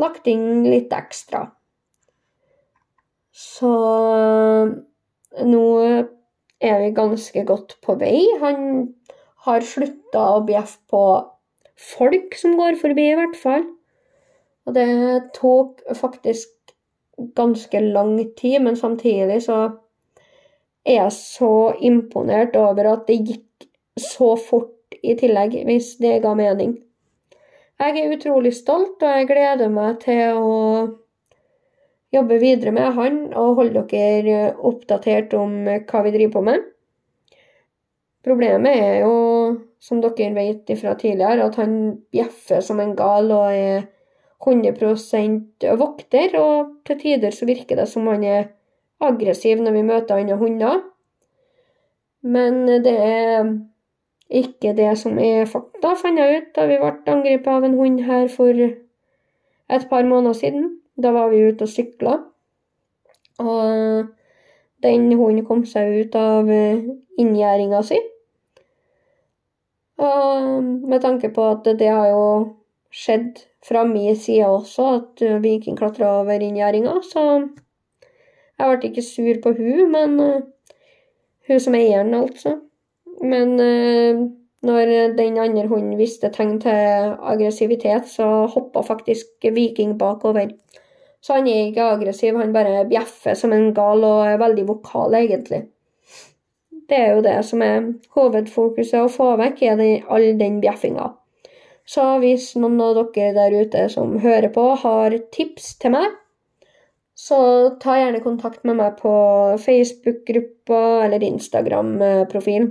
lagt 0.00 0.26
inn 0.30 0.64
litt 0.66 0.90
ekstra. 0.94 1.44
Så 3.30 3.70
nå 5.46 5.66
er 6.60 6.80
vi 6.82 6.94
ganske 6.96 7.44
godt 7.46 7.76
på 7.84 7.94
vei. 8.00 8.24
Han 8.42 8.88
har 9.46 9.64
slutta 9.64 10.24
å 10.34 10.40
bjeffe 10.48 10.82
på 10.90 11.04
folk 11.80 12.34
som 12.36 12.58
går 12.58 12.80
forbi, 12.80 13.06
i 13.12 13.18
hvert 13.20 13.38
fall. 13.38 13.68
Og 14.66 14.74
det 14.76 14.88
tok 15.36 15.80
faktisk 15.96 16.74
ganske 17.36 17.80
lang 17.80 18.18
tid, 18.36 18.60
men 18.64 18.76
samtidig 18.76 19.40
så 19.46 19.60
er 20.84 20.96
jeg 21.04 21.14
så 21.16 21.52
imponert 21.84 22.56
over 22.58 22.92
at 22.94 23.06
det 23.08 23.20
gikk 23.22 23.46
så 24.02 24.34
fort 24.40 24.96
i 25.02 25.14
tillegg, 25.18 25.54
hvis 25.68 25.94
det 26.02 26.20
ga 26.24 26.34
mening. 26.36 26.74
Jeg 27.80 27.96
er 27.96 28.12
utrolig 28.12 28.52
stolt, 28.52 29.00
og 29.00 29.08
jeg 29.08 29.28
gleder 29.30 29.70
meg 29.72 30.02
til 30.02 30.36
å 30.36 30.56
jobbe 32.12 32.40
videre 32.42 32.74
med 32.74 32.92
han 32.98 33.20
og 33.38 33.60
holde 33.60 33.86
dere 33.88 34.50
oppdatert 34.66 35.32
om 35.38 35.62
hva 35.64 36.02
vi 36.04 36.12
driver 36.16 36.34
på 36.34 36.44
med. 36.50 36.66
Problemet 38.26 38.76
er 38.76 38.98
jo, 39.06 39.14
som 39.80 40.02
dere 40.04 40.34
vet 40.36 40.68
fra 40.76 40.92
tidligere, 40.98 41.46
at 41.46 41.56
han 41.56 41.78
bjeffer 42.12 42.60
som 42.64 42.82
en 42.82 42.92
gal 42.98 43.30
og 43.32 43.48
er 43.54 43.86
100% 44.40 45.64
vokter, 45.80 46.36
og 46.40 46.80
til 46.88 47.00
tider 47.00 47.32
så 47.32 47.48
virker 47.48 47.80
det 47.80 47.88
som 47.88 48.08
han 48.10 48.24
er 48.24 48.50
aggressiv 49.00 49.60
når 49.64 49.76
vi 49.78 49.86
møter 49.88 50.20
andre 50.20 50.36
hunder. 50.40 50.80
Men 52.20 52.66
det 52.84 52.92
er 52.92 53.54
ikke 54.30 54.76
det 54.78 54.92
som 54.98 55.18
er 55.18 55.48
fakta, 55.50 55.96
fant 55.98 56.18
jeg 56.18 56.38
ut 56.38 56.52
da 56.54 56.66
vi 56.70 56.78
ble 56.78 56.92
angrepet 57.10 57.50
av 57.50 57.66
en 57.66 57.76
hund 57.78 58.00
her 58.06 58.28
for 58.30 58.54
et 58.54 59.88
par 59.90 60.06
måneder 60.06 60.38
siden. 60.38 60.68
Da 61.00 61.10
var 61.16 61.30
vi 61.32 61.42
ute 61.48 61.66
og 61.66 61.72
sykla, 61.72 62.16
og 63.40 64.06
den 64.84 65.10
hunden 65.16 65.44
kom 65.48 65.64
seg 65.66 65.94
ut 66.04 66.16
av 66.18 66.48
inngjerdinga 66.50 67.82
si. 67.86 67.98
Og 70.00 70.62
med 70.62 71.00
tanke 71.04 71.32
på 71.32 71.44
at 71.50 71.66
det 71.80 71.88
har 71.88 72.08
jo 72.12 72.24
skjedd 72.92 73.42
fra 73.66 73.84
min 73.84 74.16
side 74.16 74.46
også, 74.48 74.86
at 75.00 75.24
Viking 75.42 75.78
klatra 75.78 76.20
over 76.20 76.40
inngjerdinga, 76.40 77.00
så 77.04 77.26
jeg 78.60 78.78
ble 78.78 78.90
ikke 78.90 79.04
sur 79.04 79.40
på 79.42 79.54
hun, 79.56 79.92
men 79.92 80.18
hun 81.48 81.60
som 81.60 81.76
eier 81.76 82.04
den, 82.04 82.14
altså. 82.14 82.58
Men 83.20 83.56
når 84.64 84.92
den 85.16 85.38
andre 85.40 85.66
hunden 85.68 85.98
viste 85.98 86.30
tegn 86.32 86.58
til 86.62 87.14
aggressivitet, 87.32 88.08
så 88.08 88.46
hoppa 88.52 88.82
faktisk 88.84 89.44
Viking 89.44 89.98
bakover. 90.00 90.54
Så 91.20 91.36
han 91.36 91.48
er 91.48 91.68
ikke 91.68 91.90
aggressiv, 91.94 92.36
han 92.40 92.52
bare 92.52 92.86
bjeffer 92.88 93.36
som 93.36 93.52
en 93.52 93.74
gal 93.76 94.04
og 94.04 94.24
er 94.24 94.40
veldig 94.40 94.66
vokal, 94.68 95.16
egentlig. 95.18 95.66
Det 96.88 96.98
er 96.98 97.12
jo 97.14 97.24
det 97.24 97.36
som 97.46 97.62
er 97.62 97.90
hovedfokuset 98.16 99.04
å 99.04 99.10
få 99.12 99.34
vekk, 99.38 99.62
er 99.62 99.76
den, 99.78 100.06
all 100.08 100.32
den 100.40 100.58
bjeffinga. 100.64 101.12
Så 101.86 102.06
hvis 102.22 102.52
noen 102.58 102.80
av 102.82 102.98
dere 103.14 103.34
der 103.36 103.54
ute 103.62 103.84
som 103.92 104.16
hører 104.22 104.50
på, 104.54 104.64
har 104.82 105.16
tips 105.34 105.74
til 105.82 105.94
meg, 105.94 106.16
så 107.20 107.38
ta 107.82 107.98
gjerne 107.98 108.22
kontakt 108.24 108.64
med 108.64 108.78
meg 108.78 108.96
på 109.00 109.12
Facebook-gruppa 109.60 110.82
eller 111.04 111.24
Instagram-profilen. 111.26 112.70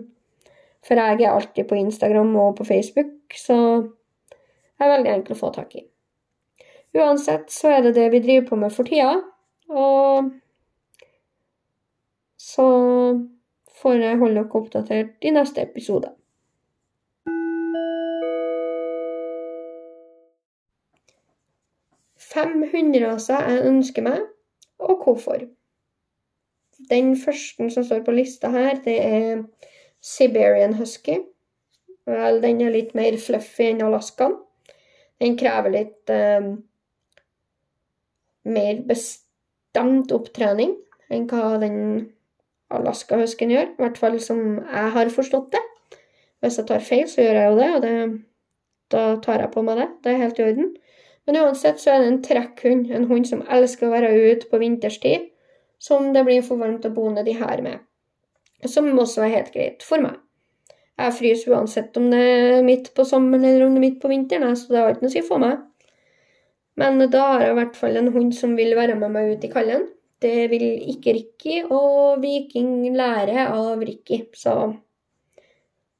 For 0.85 0.99
jeg 0.99 1.21
er 1.21 1.31
alltid 1.31 1.67
på 1.67 1.75
Instagram 1.75 2.35
og 2.39 2.55
på 2.57 2.67
Facebook, 2.67 3.35
så 3.35 3.55
det 4.31 4.85
er 4.85 4.93
veldig 4.93 5.11
enkelt 5.13 5.35
å 5.35 5.39
få 5.39 5.49
tak 5.55 5.75
i. 5.75 5.83
Uansett 6.97 7.51
så 7.53 7.73
er 7.75 7.83
det 7.85 7.97
det 7.97 8.07
vi 8.13 8.21
driver 8.23 8.47
på 8.47 8.59
med 8.61 8.73
for 8.73 8.87
tida, 8.87 9.17
og 9.69 10.31
så 12.39 12.69
får 13.81 13.99
jeg 14.01 14.21
holde 14.23 14.39
dere 14.39 14.61
oppdatert 14.61 15.27
i 15.27 15.33
neste 15.35 15.61
episode. 15.61 16.09
Fem 22.29 22.63
hunderaser 22.71 23.47
jeg 23.49 23.67
ønsker 23.69 24.05
meg, 24.05 24.25
og 24.79 25.03
hvorfor. 25.03 25.43
Den 26.89 27.15
første 27.19 27.69
som 27.73 27.83
står 27.83 28.03
på 28.05 28.15
lista 28.15 28.51
her, 28.53 28.79
det 28.85 28.97
er 29.03 29.43
Siberian 29.99 30.75
Husky. 30.79 31.19
Vel, 32.09 32.39
den 32.41 32.61
er 32.65 32.73
litt 32.73 32.95
mer 32.97 33.17
fluffy 33.21 33.69
enn 33.69 33.83
Alaskaen. 33.85 34.37
Den 35.19 35.35
krever 35.39 35.73
litt 35.73 36.11
eh, 36.13 36.53
mer 38.47 38.79
bestemt 38.87 40.13
opptrening 40.15 40.77
enn 41.11 41.27
hva 41.29 41.57
den 41.61 41.79
Alaska-husken 42.73 43.51
gjør. 43.51 43.73
I 43.73 43.83
hvert 43.83 43.99
fall 43.99 44.19
som 44.23 44.41
jeg 44.61 44.93
har 44.95 45.11
forstått 45.13 45.51
det. 45.57 45.63
Hvis 46.39 46.59
jeg 46.61 46.69
tar 46.69 46.85
feil, 46.85 47.07
så 47.11 47.25
gjør 47.25 47.39
jeg 47.39 47.49
jo 47.49 47.57
det, 47.57 47.69
og 47.75 47.81
det, 47.83 47.95
da 48.93 49.03
tar 49.23 49.43
jeg 49.43 49.51
på 49.53 49.63
meg 49.65 49.81
det. 49.81 49.89
Det 50.03 50.13
er 50.13 50.23
helt 50.23 50.39
i 50.39 50.45
orden. 50.45 50.71
Men 51.27 51.41
uansett 51.43 51.81
så 51.81 51.91
er 51.93 52.01
det 52.01 52.13
en 52.13 52.23
trekkhund, 52.25 52.87
en 52.95 53.09
hund 53.11 53.27
som 53.27 53.43
elsker 53.51 53.89
å 53.89 53.93
være 53.93 54.13
ute 54.15 54.47
på 54.49 54.61
vinterstid, 54.61 55.27
som 55.79 56.13
det 56.15 56.23
blir 56.27 56.45
for 56.45 56.61
varmt 56.61 56.87
å 56.87 56.93
bo 56.95 57.09
nedi 57.11 57.35
her 57.37 57.61
med. 57.65 57.83
Som 58.67 58.89
også 58.99 59.23
er 59.23 59.35
helt 59.37 59.53
greit 59.53 59.85
for 59.85 60.03
meg. 60.03 60.17
Jeg 60.99 61.15
fryser 61.15 61.53
uansett 61.55 61.95
om 61.95 62.09
det 62.11 62.19
er 62.19 62.65
midt 62.65 62.89
på 62.95 63.05
sommeren 63.07 63.45
eller 63.47 63.67
om 63.67 63.75
det 63.75 63.79
er 63.79 63.85
midt 63.85 64.01
på 64.01 64.11
vinteren, 64.11 64.57
så 64.59 64.73
det 64.73 64.81
har 64.81 64.91
ikke 64.91 65.05
noe 65.05 65.11
å 65.13 65.15
si 65.15 65.23
for 65.23 65.39
meg. 65.39 65.61
Men 66.79 66.99
da 67.11 67.21
har 67.33 67.45
jeg 67.45 67.53
i 67.53 67.57
hvert 67.59 67.79
fall 67.79 67.99
en 67.99 68.11
hund 68.11 68.35
som 68.35 68.57
vil 68.59 68.75
være 68.75 68.97
med 68.99 69.15
meg 69.15 69.31
ut 69.31 69.47
i 69.47 69.51
kallen. 69.51 69.87
Det 70.19 70.49
vil 70.51 70.65
ikke 70.91 71.15
Ricky, 71.15 71.55
og 71.71 72.19
Viking 72.23 72.83
lærer 72.95 73.47
av 73.47 73.79
Ricky, 73.79 74.25
så 74.35 74.55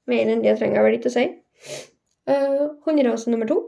mer 0.10 0.32
enn 0.34 0.44
det 0.44 0.58
trenger 0.60 0.82
jeg 0.82 0.88
vel 0.88 0.98
ikke 1.00 1.12
å 1.12 1.16
si. 1.16 1.26
Uh, 2.30 2.66
hunderase 2.86 3.32
nummer 3.32 3.48
to 3.50 3.62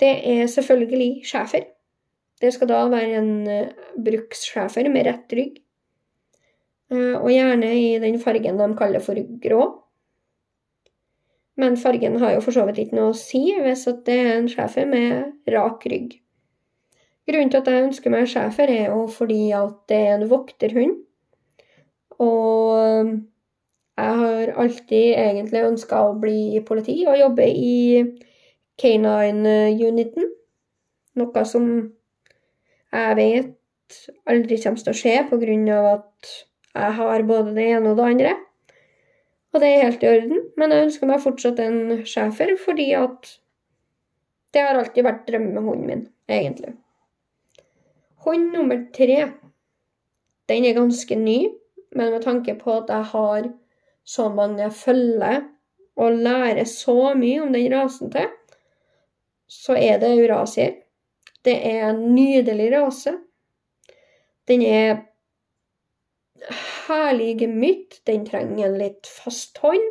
det 0.00 0.14
er 0.24 0.46
selvfølgelig 0.48 1.26
schæfer. 1.28 1.66
Det 2.40 2.54
skal 2.54 2.70
da 2.70 2.78
være 2.88 3.18
en 3.20 3.32
uh, 3.44 3.90
brukssjæfer 4.00 4.88
med 4.88 5.06
rett 5.10 5.34
rygg. 5.36 5.58
Uh, 6.90 7.20
og 7.20 7.30
gjerne 7.30 7.70
i 7.78 7.90
den 8.02 8.18
fargen 8.22 8.58
de 8.58 8.66
kaller 8.78 9.02
for 9.04 9.18
grå. 9.42 9.62
Men 11.60 11.76
fargen 11.76 12.16
har 12.18 12.34
jo 12.34 12.40
for 12.42 12.56
så 12.56 12.64
vidt 12.66 12.80
ikke 12.82 12.96
noe 12.96 13.12
å 13.12 13.16
si 13.16 13.42
hvis 13.60 13.84
det 14.06 14.16
er 14.16 14.32
en 14.38 14.48
schæfer 14.50 14.88
med 14.88 15.52
rak 15.52 15.84
rygg. 15.92 16.16
Grunnen 17.28 17.52
til 17.52 17.60
at 17.60 17.68
jeg 17.68 17.84
ønsker 17.84 18.12
meg 18.12 18.28
schæfer, 18.30 18.70
er 18.72 18.88
jo 18.90 19.04
fordi 19.12 19.50
at 19.54 19.76
det 19.90 19.98
er 20.06 20.14
en 20.16 20.30
vokterhund. 20.30 20.96
Og 22.20 22.80
eh, 22.80 23.12
jeg 24.00 24.18
har 24.22 24.52
alltid 24.64 25.12
egentlig 25.12 25.64
ønska 25.68 26.02
å 26.08 26.16
bli 26.18 26.62
politi 26.66 26.96
og 27.06 27.20
jobbe 27.20 27.46
i 27.46 28.02
K9-uniten. 28.80 30.30
Noe 31.20 31.44
som 31.46 31.66
jeg 32.90 33.16
vet 33.18 33.98
aldri 34.30 34.58
kommer 34.62 34.86
til 34.86 34.94
å 34.94 35.00
skje 35.02 35.16
pga. 35.30 35.80
at 35.92 36.32
jeg 36.74 36.96
har 37.00 37.26
både 37.26 37.54
det 37.56 37.66
ene 37.74 37.92
og 37.92 37.98
det 37.98 38.08
andre. 38.14 38.34
Og 39.50 39.62
det 39.62 39.68
er 39.68 39.86
helt 39.88 40.04
i 40.04 40.10
orden, 40.10 40.42
men 40.56 40.72
jeg 40.72 40.86
ønsker 40.86 41.10
meg 41.10 41.22
fortsatt 41.24 41.58
en 41.64 41.80
schæfer 42.06 42.54
fordi 42.60 42.92
at 42.94 43.32
det 44.54 44.62
har 44.62 44.78
alltid 44.78 45.06
vært 45.06 45.26
drømmehunden 45.26 45.86
min, 45.86 46.04
egentlig. 46.30 46.74
Hund 48.26 48.50
nummer 48.54 48.82
tre, 48.94 49.30
den 50.50 50.66
er 50.66 50.76
ganske 50.76 51.16
ny, 51.18 51.38
men 51.96 52.12
med 52.14 52.22
tanke 52.22 52.54
på 52.58 52.76
at 52.80 52.90
jeg 52.90 53.10
har 53.12 53.48
så 54.06 54.28
mange 54.34 54.70
følger 54.74 55.44
og 56.00 56.18
lærer 56.24 56.66
så 56.68 57.14
mye 57.18 57.42
om 57.44 57.54
den 57.54 57.70
rasen 57.74 58.10
til, 58.14 58.30
så 59.50 59.74
er 59.78 59.98
det 60.02 60.12
eurasier. 60.14 60.76
Det 61.44 61.56
er 61.66 61.88
en 61.90 62.02
nydelig 62.14 62.70
rase. 62.74 63.16
Den 64.48 64.62
er 64.62 65.09
herlig 66.90 67.48
mitt. 67.48 68.00
Den 68.06 68.26
trenger 68.26 68.66
en 68.68 68.78
litt 68.80 69.08
fast 69.08 69.58
hånd, 69.62 69.86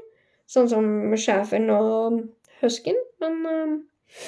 sånn 0.50 0.70
som 0.72 0.86
schæferen 1.16 1.72
og 1.74 2.22
huskyen. 2.62 3.00
Men 3.24 3.42
uh, 3.48 4.22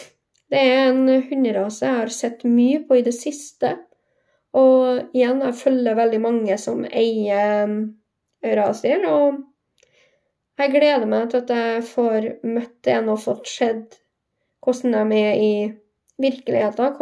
det 0.52 0.66
er 0.68 0.90
en 0.90 1.06
hunderase 1.30 1.88
jeg 1.88 2.00
har 2.02 2.14
sett 2.16 2.44
mye 2.48 2.82
på 2.88 3.00
i 3.00 3.06
det 3.06 3.16
siste. 3.16 3.76
Og 4.58 5.16
igjen, 5.16 5.40
jeg 5.46 5.60
følger 5.62 5.96
veldig 5.96 6.20
mange 6.24 6.58
som 6.60 6.84
eier 6.88 7.72
rasier. 8.58 9.06
Og 9.08 9.40
jeg 10.60 10.74
gleder 10.74 11.08
meg 11.10 11.30
til 11.32 11.44
at 11.46 11.54
jeg 11.56 11.86
får 11.88 12.28
møtt 12.44 12.90
en 12.92 13.14
og 13.14 13.24
fått 13.24 13.48
sett 13.50 14.02
hvordan 14.62 15.10
de 15.10 15.22
er 15.22 15.40
i 15.42 15.54
virkeligheten, 16.22 17.00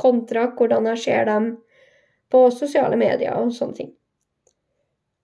kontra 0.00 0.48
hvordan 0.56 0.88
jeg 0.90 1.02
ser 1.04 1.28
dem 1.28 1.52
på 2.32 2.46
sosiale 2.50 2.96
medier 2.98 3.36
og 3.38 3.52
sånne 3.54 3.76
ting. 3.76 3.92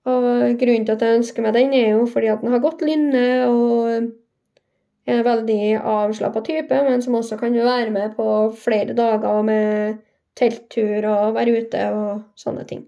Og 0.08 0.24
grunnen 0.60 0.86
til 0.86 0.94
at 0.94 1.04
jeg 1.04 1.20
ønsker 1.20 1.44
meg 1.44 1.56
den, 1.56 1.74
er 1.76 1.90
jo 1.96 2.06
fordi 2.08 2.30
at 2.32 2.42
den 2.42 2.54
har 2.54 2.62
godt 2.64 2.84
lynne 2.86 3.24
og 3.50 4.08
er 5.08 5.24
veldig 5.24 5.62
avslappa 5.78 6.42
type, 6.44 6.82
men 6.84 7.02
som 7.04 7.16
også 7.18 7.38
kan 7.40 7.56
være 7.56 7.90
med 7.90 8.14
på 8.16 8.28
flere 8.56 8.96
dager 8.96 9.42
med 9.42 9.98
telttur 10.38 11.08
og 11.08 11.34
være 11.34 11.58
ute 11.58 11.82
og 11.92 12.22
sånne 12.38 12.64
ting. 12.68 12.86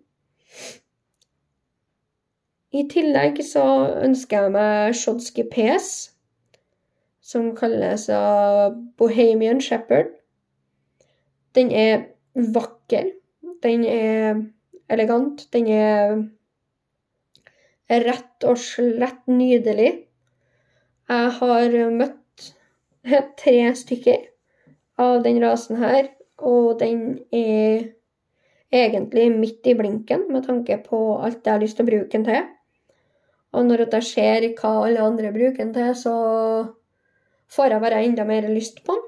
I 2.70 2.84
tillegg 2.86 3.40
så 3.42 3.64
ønsker 4.04 4.44
jeg 4.44 4.54
meg 4.54 4.94
Shodsky 4.94 5.42
PS 5.50 5.88
som 7.30 7.50
kalles 7.56 8.06
Bohemian 8.98 9.60
Shepherd. 9.62 10.12
Den 11.54 11.72
er 11.74 12.04
vakker. 12.54 13.10
Den 13.62 13.84
er 13.84 14.44
elegant. 14.90 15.48
Den 15.52 15.66
er 15.66 16.22
rett 17.90 18.46
og 18.46 18.58
slett 18.60 19.26
nydelig. 19.30 19.90
Jeg 21.10 21.30
har 21.40 21.76
møtt 21.90 22.50
tre 23.40 23.56
stykker 23.74 24.28
av 25.00 25.22
den 25.24 25.40
rasen 25.42 25.80
her, 25.80 26.12
og 26.38 26.78
den 26.80 27.18
er 27.34 27.90
egentlig 28.70 29.26
midt 29.34 29.66
i 29.66 29.74
blinken 29.74 30.28
med 30.30 30.46
tanke 30.46 30.78
på 30.84 31.00
alt 31.18 31.42
jeg 31.42 31.56
har 31.56 31.62
lyst 31.62 31.80
til 31.80 31.88
å 31.88 31.90
bruke 31.90 32.12
den 32.14 32.26
til. 32.28 32.44
Og 33.50 33.66
når 33.66 33.88
jeg 33.88 34.06
ser 34.06 34.46
hva 34.60 34.74
alle 34.84 35.02
andre 35.02 35.32
bruker 35.34 35.58
den 35.64 35.72
til, 35.74 35.94
så 35.98 36.14
får 37.50 37.74
jeg 37.74 37.82
bare 37.82 38.02
enda 38.06 38.26
mer 38.28 38.46
lyst 38.46 38.84
på 38.86 38.94
den. 38.94 39.06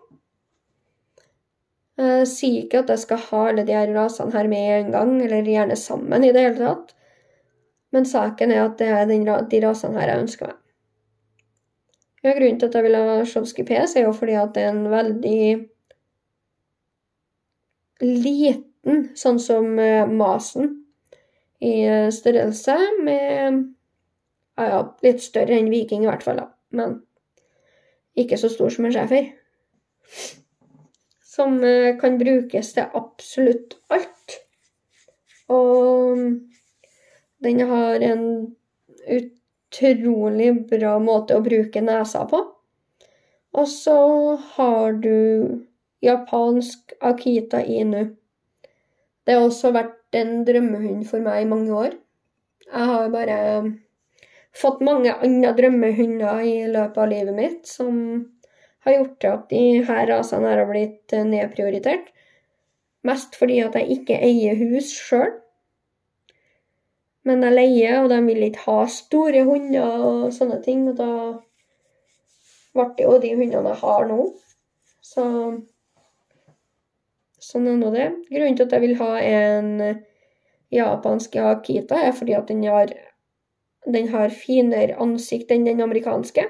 Jeg 2.03 2.27
sier 2.27 2.64
ikke 2.64 2.81
at 2.83 2.90
jeg 2.90 3.03
skal 3.05 3.21
ha 3.29 3.45
alle 3.51 3.62
de 3.68 3.77
her 3.77 3.92
rasene 3.95 4.35
her 4.35 4.49
med 4.51 4.71
en 4.81 4.90
gang, 4.97 5.14
eller 5.23 5.47
gjerne 5.47 5.77
sammen 5.79 6.25
i 6.25 6.33
det 6.35 6.42
hele 6.49 6.59
tatt. 6.59 6.95
Men 7.92 8.09
saken 8.09 8.52
er 8.52 8.64
at 8.64 8.78
det 8.81 8.88
er 8.88 9.07
den, 9.09 9.26
de 9.26 9.62
rasene 9.66 10.00
her 10.00 10.14
jeg 10.14 10.24
ønsker 10.24 10.48
meg. 10.48 10.59
Ja, 12.22 12.37
grunnen 12.37 12.59
til 12.61 12.68
at 12.70 12.76
jeg 12.78 12.87
vil 12.87 12.96
ha 12.96 13.22
Sjovskij 13.26 13.66
PS, 13.66 13.96
er 13.98 14.07
jo 14.07 14.12
fordi 14.14 14.37
at 14.38 14.52
det 14.55 14.62
er 14.62 14.70
en 14.70 14.85
veldig 14.92 15.46
liten, 18.02 19.09
sånn 19.18 19.40
som 19.42 19.72
uh, 19.78 20.07
Masen, 20.11 20.70
i 21.62 21.72
uh, 21.90 22.11
størrelse, 22.14 22.76
med 23.02 23.59
ja, 24.59 24.68
ja, 24.68 24.81
litt 25.02 25.22
større 25.24 25.59
enn 25.59 25.70
Viking 25.72 26.07
i 26.07 26.11
hvert 26.11 26.22
fall, 26.22 26.38
da. 26.38 26.46
Men 26.78 27.00
ikke 28.18 28.38
så 28.38 28.50
stor 28.52 28.70
som 28.70 28.87
en 28.87 28.94
schæfer. 28.94 29.33
Som 31.26 31.59
uh, 31.64 31.90
kan 31.98 32.20
brukes 32.22 32.72
til 32.76 32.98
absolutt 33.02 33.81
alt. 33.90 34.38
Og 35.50 36.22
den 37.42 37.61
har 37.68 38.05
en 38.07 38.24
utrolig 39.11 40.50
bra 40.70 40.96
måte 41.02 41.37
å 41.37 41.44
bruke 41.44 41.83
nesa 41.85 42.24
på. 42.31 42.40
Og 43.52 43.68
så 43.68 43.98
har 44.55 44.98
du 45.02 45.62
japansk 46.02 46.94
Akita 47.00 47.61
Inu. 47.64 48.14
Det 49.24 49.37
har 49.37 49.46
også 49.46 49.72
vært 49.74 50.16
en 50.18 50.42
drømmehund 50.46 51.05
for 51.09 51.24
meg 51.24 51.44
i 51.44 51.50
mange 51.50 51.74
år. 51.76 51.96
Jeg 52.66 52.88
har 52.88 53.11
bare 53.12 53.38
fått 54.57 54.81
mange 54.85 55.12
andre 55.24 55.52
drømmehunder 55.59 56.42
i 56.46 56.57
løpet 56.72 57.02
av 57.05 57.11
livet 57.11 57.37
mitt 57.37 57.68
som 57.68 57.98
har 58.87 58.96
gjort 58.96 59.28
at 59.28 59.44
de 59.52 59.62
her 59.87 60.09
rasene 60.11 60.50
har 60.50 60.66
blitt 60.68 61.14
nedprioritert. 61.28 62.09
Mest 63.07 63.37
fordi 63.38 63.61
at 63.64 63.76
jeg 63.78 63.98
ikke 63.98 64.18
eier 64.22 64.59
hus 64.59 64.92
sjøl. 64.94 65.31
Men 67.28 67.44
jeg 67.46 67.54
leier, 67.54 68.00
og 68.02 68.11
de 68.11 68.18
vil 68.26 68.48
ikke 68.48 68.64
ha 68.66 68.78
store 68.90 69.44
hunder 69.46 70.06
og 70.06 70.32
sånne 70.35 70.58
ting. 70.64 70.88
Og 70.90 70.96
da 70.98 71.11
ble 72.74 72.88
det 72.96 73.06
jo 73.06 73.18
de 73.22 73.35
hundene 73.37 73.74
jeg 73.74 73.82
har 73.85 74.08
nå. 74.11 74.24
Så 75.02 75.26
Sånn 77.42 77.66
er 77.66 77.78
nå 77.78 77.90
det. 77.90 78.06
Grunnen 78.30 78.56
til 78.56 78.68
at 78.68 78.74
jeg 78.76 78.82
vil 78.85 78.98
ha 79.00 79.12
en 79.18 79.70
japansk 80.72 81.35
Akita, 81.42 81.98
er 81.98 82.14
fordi 82.16 82.37
at 82.38 82.48
den 82.48 82.62
har, 82.70 82.92
den 83.85 84.08
har 84.12 84.35
finere 84.35 84.96
ansikt 85.02 85.50
enn 85.52 85.66
den 85.66 85.82
amerikanske. 85.85 86.46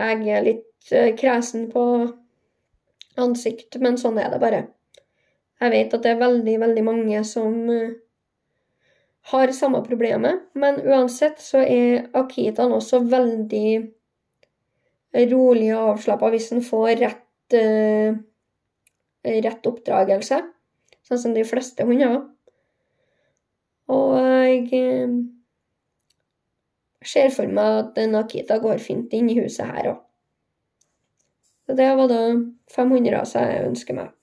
Jeg 0.00 0.28
er 0.32 0.46
litt 0.46 0.94
eh, 0.96 1.12
kresen 1.18 1.68
på 1.72 1.84
ansikt, 3.20 3.76
men 3.84 4.00
sånn 4.00 4.18
er 4.18 4.32
det 4.32 4.40
bare. 4.42 4.62
Jeg 5.60 5.74
vet 5.74 5.94
at 5.94 6.06
det 6.06 6.14
er 6.14 6.22
veldig, 6.22 6.56
veldig 6.64 6.84
mange 6.86 7.20
som 7.28 7.60
eh, 7.68 7.98
har 9.30 9.52
samme 9.54 9.82
problemet, 9.86 10.48
men 10.58 10.80
uansett 10.82 11.40
så 11.42 11.62
er 11.62 12.08
Akitan 12.18 12.72
også 12.74 13.02
veldig 13.10 13.68
rolig 15.30 15.70
og 15.74 15.94
avslappa 15.94 16.30
hvis 16.32 16.50
en 16.54 16.64
får 16.64 16.92
rett 17.00 17.56
uh, 17.58 18.18
rett 19.24 19.66
oppdragelse, 19.66 20.40
sånn 21.06 21.20
som 21.20 21.34
de 21.36 21.44
fleste 21.44 21.84
hunder. 21.86 22.22
Og 23.90 24.14
jeg 24.16 24.68
eh, 24.78 25.16
ser 27.02 27.32
for 27.34 27.50
meg 27.50 27.80
at 27.98 27.98
Akita 28.20 28.60
går 28.62 28.78
fint 28.82 29.12
inn 29.16 29.28
i 29.32 29.36
huset 29.40 29.66
her 29.66 29.90
òg. 29.94 29.98
Så 31.66 31.76
det 31.78 31.90
var 31.98 32.08
da 32.10 32.22
500 32.74 33.12
raser 33.14 33.50
jeg 33.50 33.66
ønsker 33.68 33.98
meg. 33.98 34.14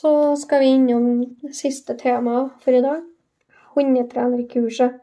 Så 0.00 0.36
skal 0.36 0.60
vi 0.60 0.66
innom 0.74 1.20
det 1.42 1.54
siste 1.54 1.94
temaet 1.94 2.54
for 2.64 2.74
i 2.74 2.82
dag. 2.82 3.02
Hundetrenerkurset. 3.74 4.96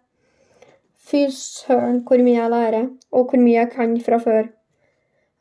Fy 1.00 1.22
søren 1.32 2.02
hvor 2.08 2.20
mye 2.20 2.36
jeg 2.36 2.52
lærer, 2.52 2.88
og 3.12 3.30
hvor 3.30 3.40
mye 3.40 3.56
jeg 3.56 3.70
kan 3.72 3.94
fra 4.04 4.20
før. 4.20 4.50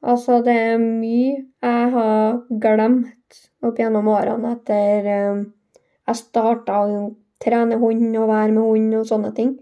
Altså, 0.02 0.38
det 0.46 0.54
er 0.54 0.78
mye 0.78 1.32
jeg 1.66 1.88
har 1.96 2.38
glemt 2.62 3.40
opp 3.66 3.80
gjennom 3.80 4.08
årene 4.08 4.54
etter 4.54 5.08
um, 5.32 5.42
jeg 6.06 6.20
starta 6.20 6.78
å 6.86 7.00
trene 7.42 7.78
hund 7.80 8.16
og 8.20 8.30
være 8.30 8.54
med 8.54 8.68
hund 8.68 8.94
og 9.00 9.08
sånne 9.08 9.32
ting. 9.36 9.56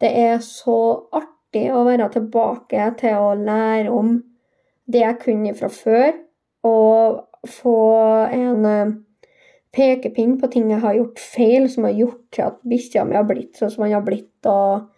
Det 0.00 0.12
er 0.22 0.38
så 0.44 0.78
artig 1.18 1.66
å 1.74 1.82
være 1.88 2.08
tilbake 2.14 2.92
til 3.02 3.18
å 3.26 3.34
lære 3.40 3.90
om 3.90 4.14
det 4.86 5.02
jeg 5.02 5.18
kunne 5.24 5.56
fra 5.58 5.72
før, 5.72 6.14
og 6.66 7.50
få 7.58 7.76
en 8.30 8.70
um, 8.70 8.94
pekepinn 9.76 10.36
på 10.40 10.48
ting 10.52 10.70
jeg 10.72 10.82
har 10.82 10.96
gjort 10.96 11.20
feil, 11.20 11.68
som 11.70 11.86
har 11.88 11.96
gjort 11.98 12.22
til 12.34 12.46
at 12.48 12.58
bikkja 12.68 13.04
mi 13.06 13.18
har 13.18 13.26
blitt 13.28 13.58
sånn 13.58 13.72
som 13.74 13.84
den 13.84 13.96
har 13.96 14.06
blitt, 14.06 14.48
og 14.48 14.88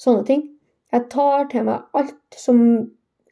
sånne 0.00 0.26
ting. 0.28 0.44
Jeg 0.92 1.08
tar 1.12 1.48
til 1.52 1.66
meg 1.68 1.98
alt 1.98 2.36
som 2.36 2.60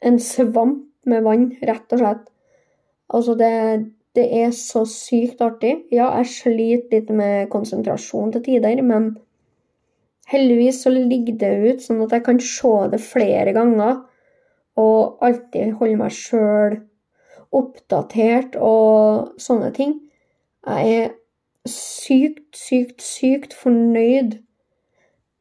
en 0.05 0.19
svamp 0.21 0.83
med 1.07 1.23
vann, 1.25 1.51
rett 1.65 1.93
og 1.95 2.01
slett. 2.01 2.25
Altså, 3.07 3.37
det, 3.39 3.51
det 4.17 4.25
er 4.41 4.51
så 4.55 4.83
sykt 4.89 5.41
artig. 5.41 5.77
Ja, 5.93 6.09
jeg 6.19 6.33
sliter 6.33 6.97
litt 6.97 7.13
med 7.15 7.47
konsentrasjon 7.53 8.33
til 8.35 8.43
tider, 8.49 8.81
men 8.85 9.13
heldigvis 10.27 10.83
så 10.83 10.91
ligger 10.91 11.39
det 11.39 11.53
ut 11.63 11.85
sånn 11.85 12.03
at 12.03 12.17
jeg 12.17 12.25
kan 12.25 12.41
se 12.43 12.73
det 12.91 13.01
flere 13.05 13.55
ganger, 13.55 14.03
og 14.77 15.23
alltid 15.25 15.77
holde 15.79 16.01
meg 16.03 16.13
sjøl 16.13 16.81
oppdatert 17.55 18.57
og 18.59 19.39
sånne 19.41 19.71
ting. 19.73 19.95
Jeg 20.67 20.95
er 20.97 21.09
sykt, 21.69 22.57
sykt, 22.57 23.01
sykt 23.01 23.53
fornøyd 23.55 24.37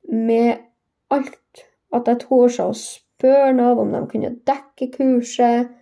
med 0.08 0.62
alt. 1.10 1.64
At 1.94 2.06
jeg 2.06 2.20
torde 2.26 2.68
å 2.68 2.76
spørre 2.78 3.52
Nav 3.56 3.80
om 3.82 3.90
de 3.94 4.02
kunne 4.10 4.34
dekke 4.46 4.90
kurset, 4.94 5.72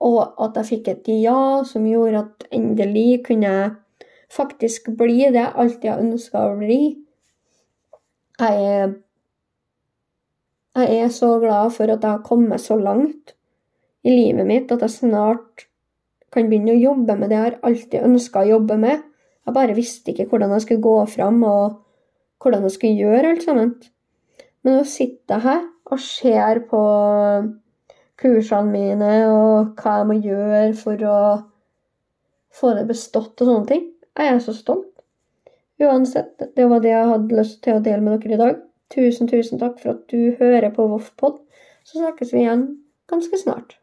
og 0.00 0.20
at 0.40 0.56
jeg 0.60 0.68
fikk 0.70 0.90
et 0.92 1.10
ja 1.20 1.60
som 1.66 1.86
gjorde 1.88 2.22
at 2.24 2.46
endelig 2.56 3.24
kunne 3.26 3.50
jeg 3.50 3.70
faktisk 4.30 4.92
bli 4.96 5.26
det 5.26 5.42
jeg 5.42 5.54
alltid 5.64 5.90
har 5.90 6.04
ønska 6.04 6.44
å 6.46 6.56
bli. 6.60 6.80
Jeg 8.40 8.68
er, 8.76 8.94
jeg 10.78 11.02
er 11.02 11.10
så 11.12 11.34
glad 11.42 11.74
for 11.74 11.90
at 11.90 11.98
jeg 12.06 12.10
har 12.10 12.24
kommet 12.24 12.62
så 12.62 12.78
langt 12.80 13.34
i 14.06 14.14
livet 14.14 14.46
mitt 14.48 14.72
at 14.72 14.86
jeg 14.86 14.94
snart 14.94 15.66
kan 16.30 16.50
begynne 16.50 16.76
å 16.76 16.80
jobbe 16.80 17.16
med 17.18 17.30
det 17.30 17.36
jeg 17.38 17.46
har 17.46 17.56
alltid 17.66 18.06
ønska 18.06 18.42
å 18.44 18.50
jobbe 18.54 18.76
med. 18.80 19.06
Jeg 19.46 19.56
bare 19.56 19.76
visste 19.76 20.12
ikke 20.12 20.28
hvordan 20.30 20.52
jeg 20.54 20.66
skulle 20.66 20.84
gå 20.84 20.96
fram, 21.10 21.40
og 21.42 21.80
hvordan 22.42 22.66
jeg 22.66 22.76
skulle 22.76 23.06
gjøre 23.06 23.32
alt 23.34 23.46
sammen. 23.46 23.72
Men 24.62 24.78
nå 24.78 24.84
sitter 24.88 25.36
jeg 25.36 25.46
her 25.48 25.66
og 25.90 26.02
ser 26.04 26.62
på 26.70 26.82
kursene 28.20 28.70
mine 28.70 29.12
og 29.32 29.80
hva 29.80 30.00
jeg 30.00 30.08
må 30.10 30.16
gjøre 30.20 30.62
for 30.76 31.06
å 31.08 31.20
få 32.60 32.74
det 32.76 32.86
bestått 32.90 33.40
og 33.40 33.50
sånne 33.50 33.68
ting. 33.70 33.86
Jeg 34.18 34.34
er 34.34 34.40
så 34.44 34.54
stolt. 34.54 34.88
Uansett, 35.80 36.34
det 36.56 36.66
var 36.68 36.82
det 36.84 36.92
jeg 36.92 37.08
hadde 37.08 37.38
lyst 37.38 37.62
til 37.64 37.78
å 37.78 37.84
dele 37.84 38.04
med 38.04 38.20
dere 38.20 38.36
i 38.36 38.40
dag. 38.40 38.58
Tusen, 38.92 39.30
tusen 39.30 39.60
takk 39.60 39.78
for 39.80 39.94
at 39.94 40.02
du 40.12 40.34
hører 40.40 40.72
på 40.74 40.84
Voffpod. 40.90 41.38
Så 41.86 42.02
snakkes 42.02 42.34
vi 42.34 42.42
igjen 42.44 42.66
ganske 43.10 43.38
snart. 43.40 43.78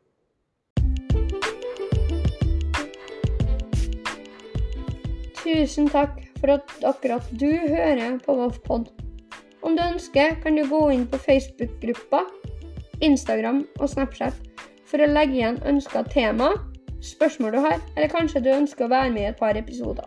Tusen 5.47 5.85
takk 5.87 6.17
for 6.41 6.51
at 6.57 6.71
akkurat 6.83 7.27
du 7.39 7.47
hører 7.47 8.17
på 8.19 8.33
Voffpod. 8.35 8.89
Om 9.63 9.77
du 9.77 9.83
ønsker, 9.85 10.33
kan 10.43 10.57
du 10.59 10.65
gå 10.67 10.81
inn 10.91 11.05
på 11.07 11.19
Facebook-gruppa, 11.23 12.25
Instagram 12.99 13.61
og 13.79 13.87
Snapchat 13.87 14.35
for 14.89 14.99
å 14.99 15.07
legge 15.07 15.37
igjen 15.39 15.61
ønska 15.69 16.03
tema, 16.11 16.49
spørsmål 16.99 17.55
du 17.55 17.59
har, 17.63 17.79
eller 17.95 18.11
kanskje 18.11 18.43
du 18.43 18.51
ønsker 18.51 18.89
å 18.89 18.91
være 18.91 19.13
med 19.13 19.23
i 19.23 19.29
et 19.29 19.39
par 19.39 19.55
episoder. 19.55 20.03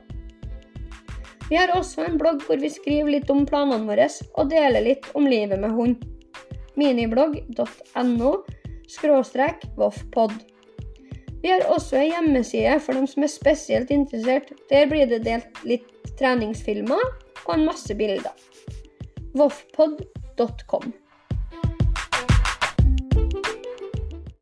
Vi 1.48 1.57
har 1.57 1.72
også 1.72 2.05
en 2.05 2.20
blogg 2.20 2.44
hvor 2.44 2.61
vi 2.61 2.68
skriver 2.76 3.16
litt 3.16 3.33
om 3.33 3.46
planene 3.48 3.88
våre 3.88 4.11
og 4.37 4.53
deler 4.53 4.85
litt 4.90 5.09
om 5.16 5.24
livet 5.24 5.57
med 5.62 5.72
hund. 5.72 6.05
miniblogg.no 6.76 8.35
skråstrek 8.92 9.64
voffpod. 9.81 10.37
Vi 11.40 11.48
har 11.48 11.64
også 11.72 11.96
ei 11.96 12.11
hjemmeside 12.11 12.76
for 12.85 12.96
dem 12.96 13.07
som 13.09 13.24
er 13.24 13.33
spesielt 13.33 13.90
interessert. 13.90 14.53
Der 14.68 14.88
blir 14.90 15.09
det 15.09 15.22
delt 15.24 15.64
litt 15.64 15.88
treningsfilmer 16.20 17.00
og 17.46 17.55
en 17.55 17.68
masse 17.68 17.96
bilder 17.96 18.35
voffpod.com. 19.37 20.92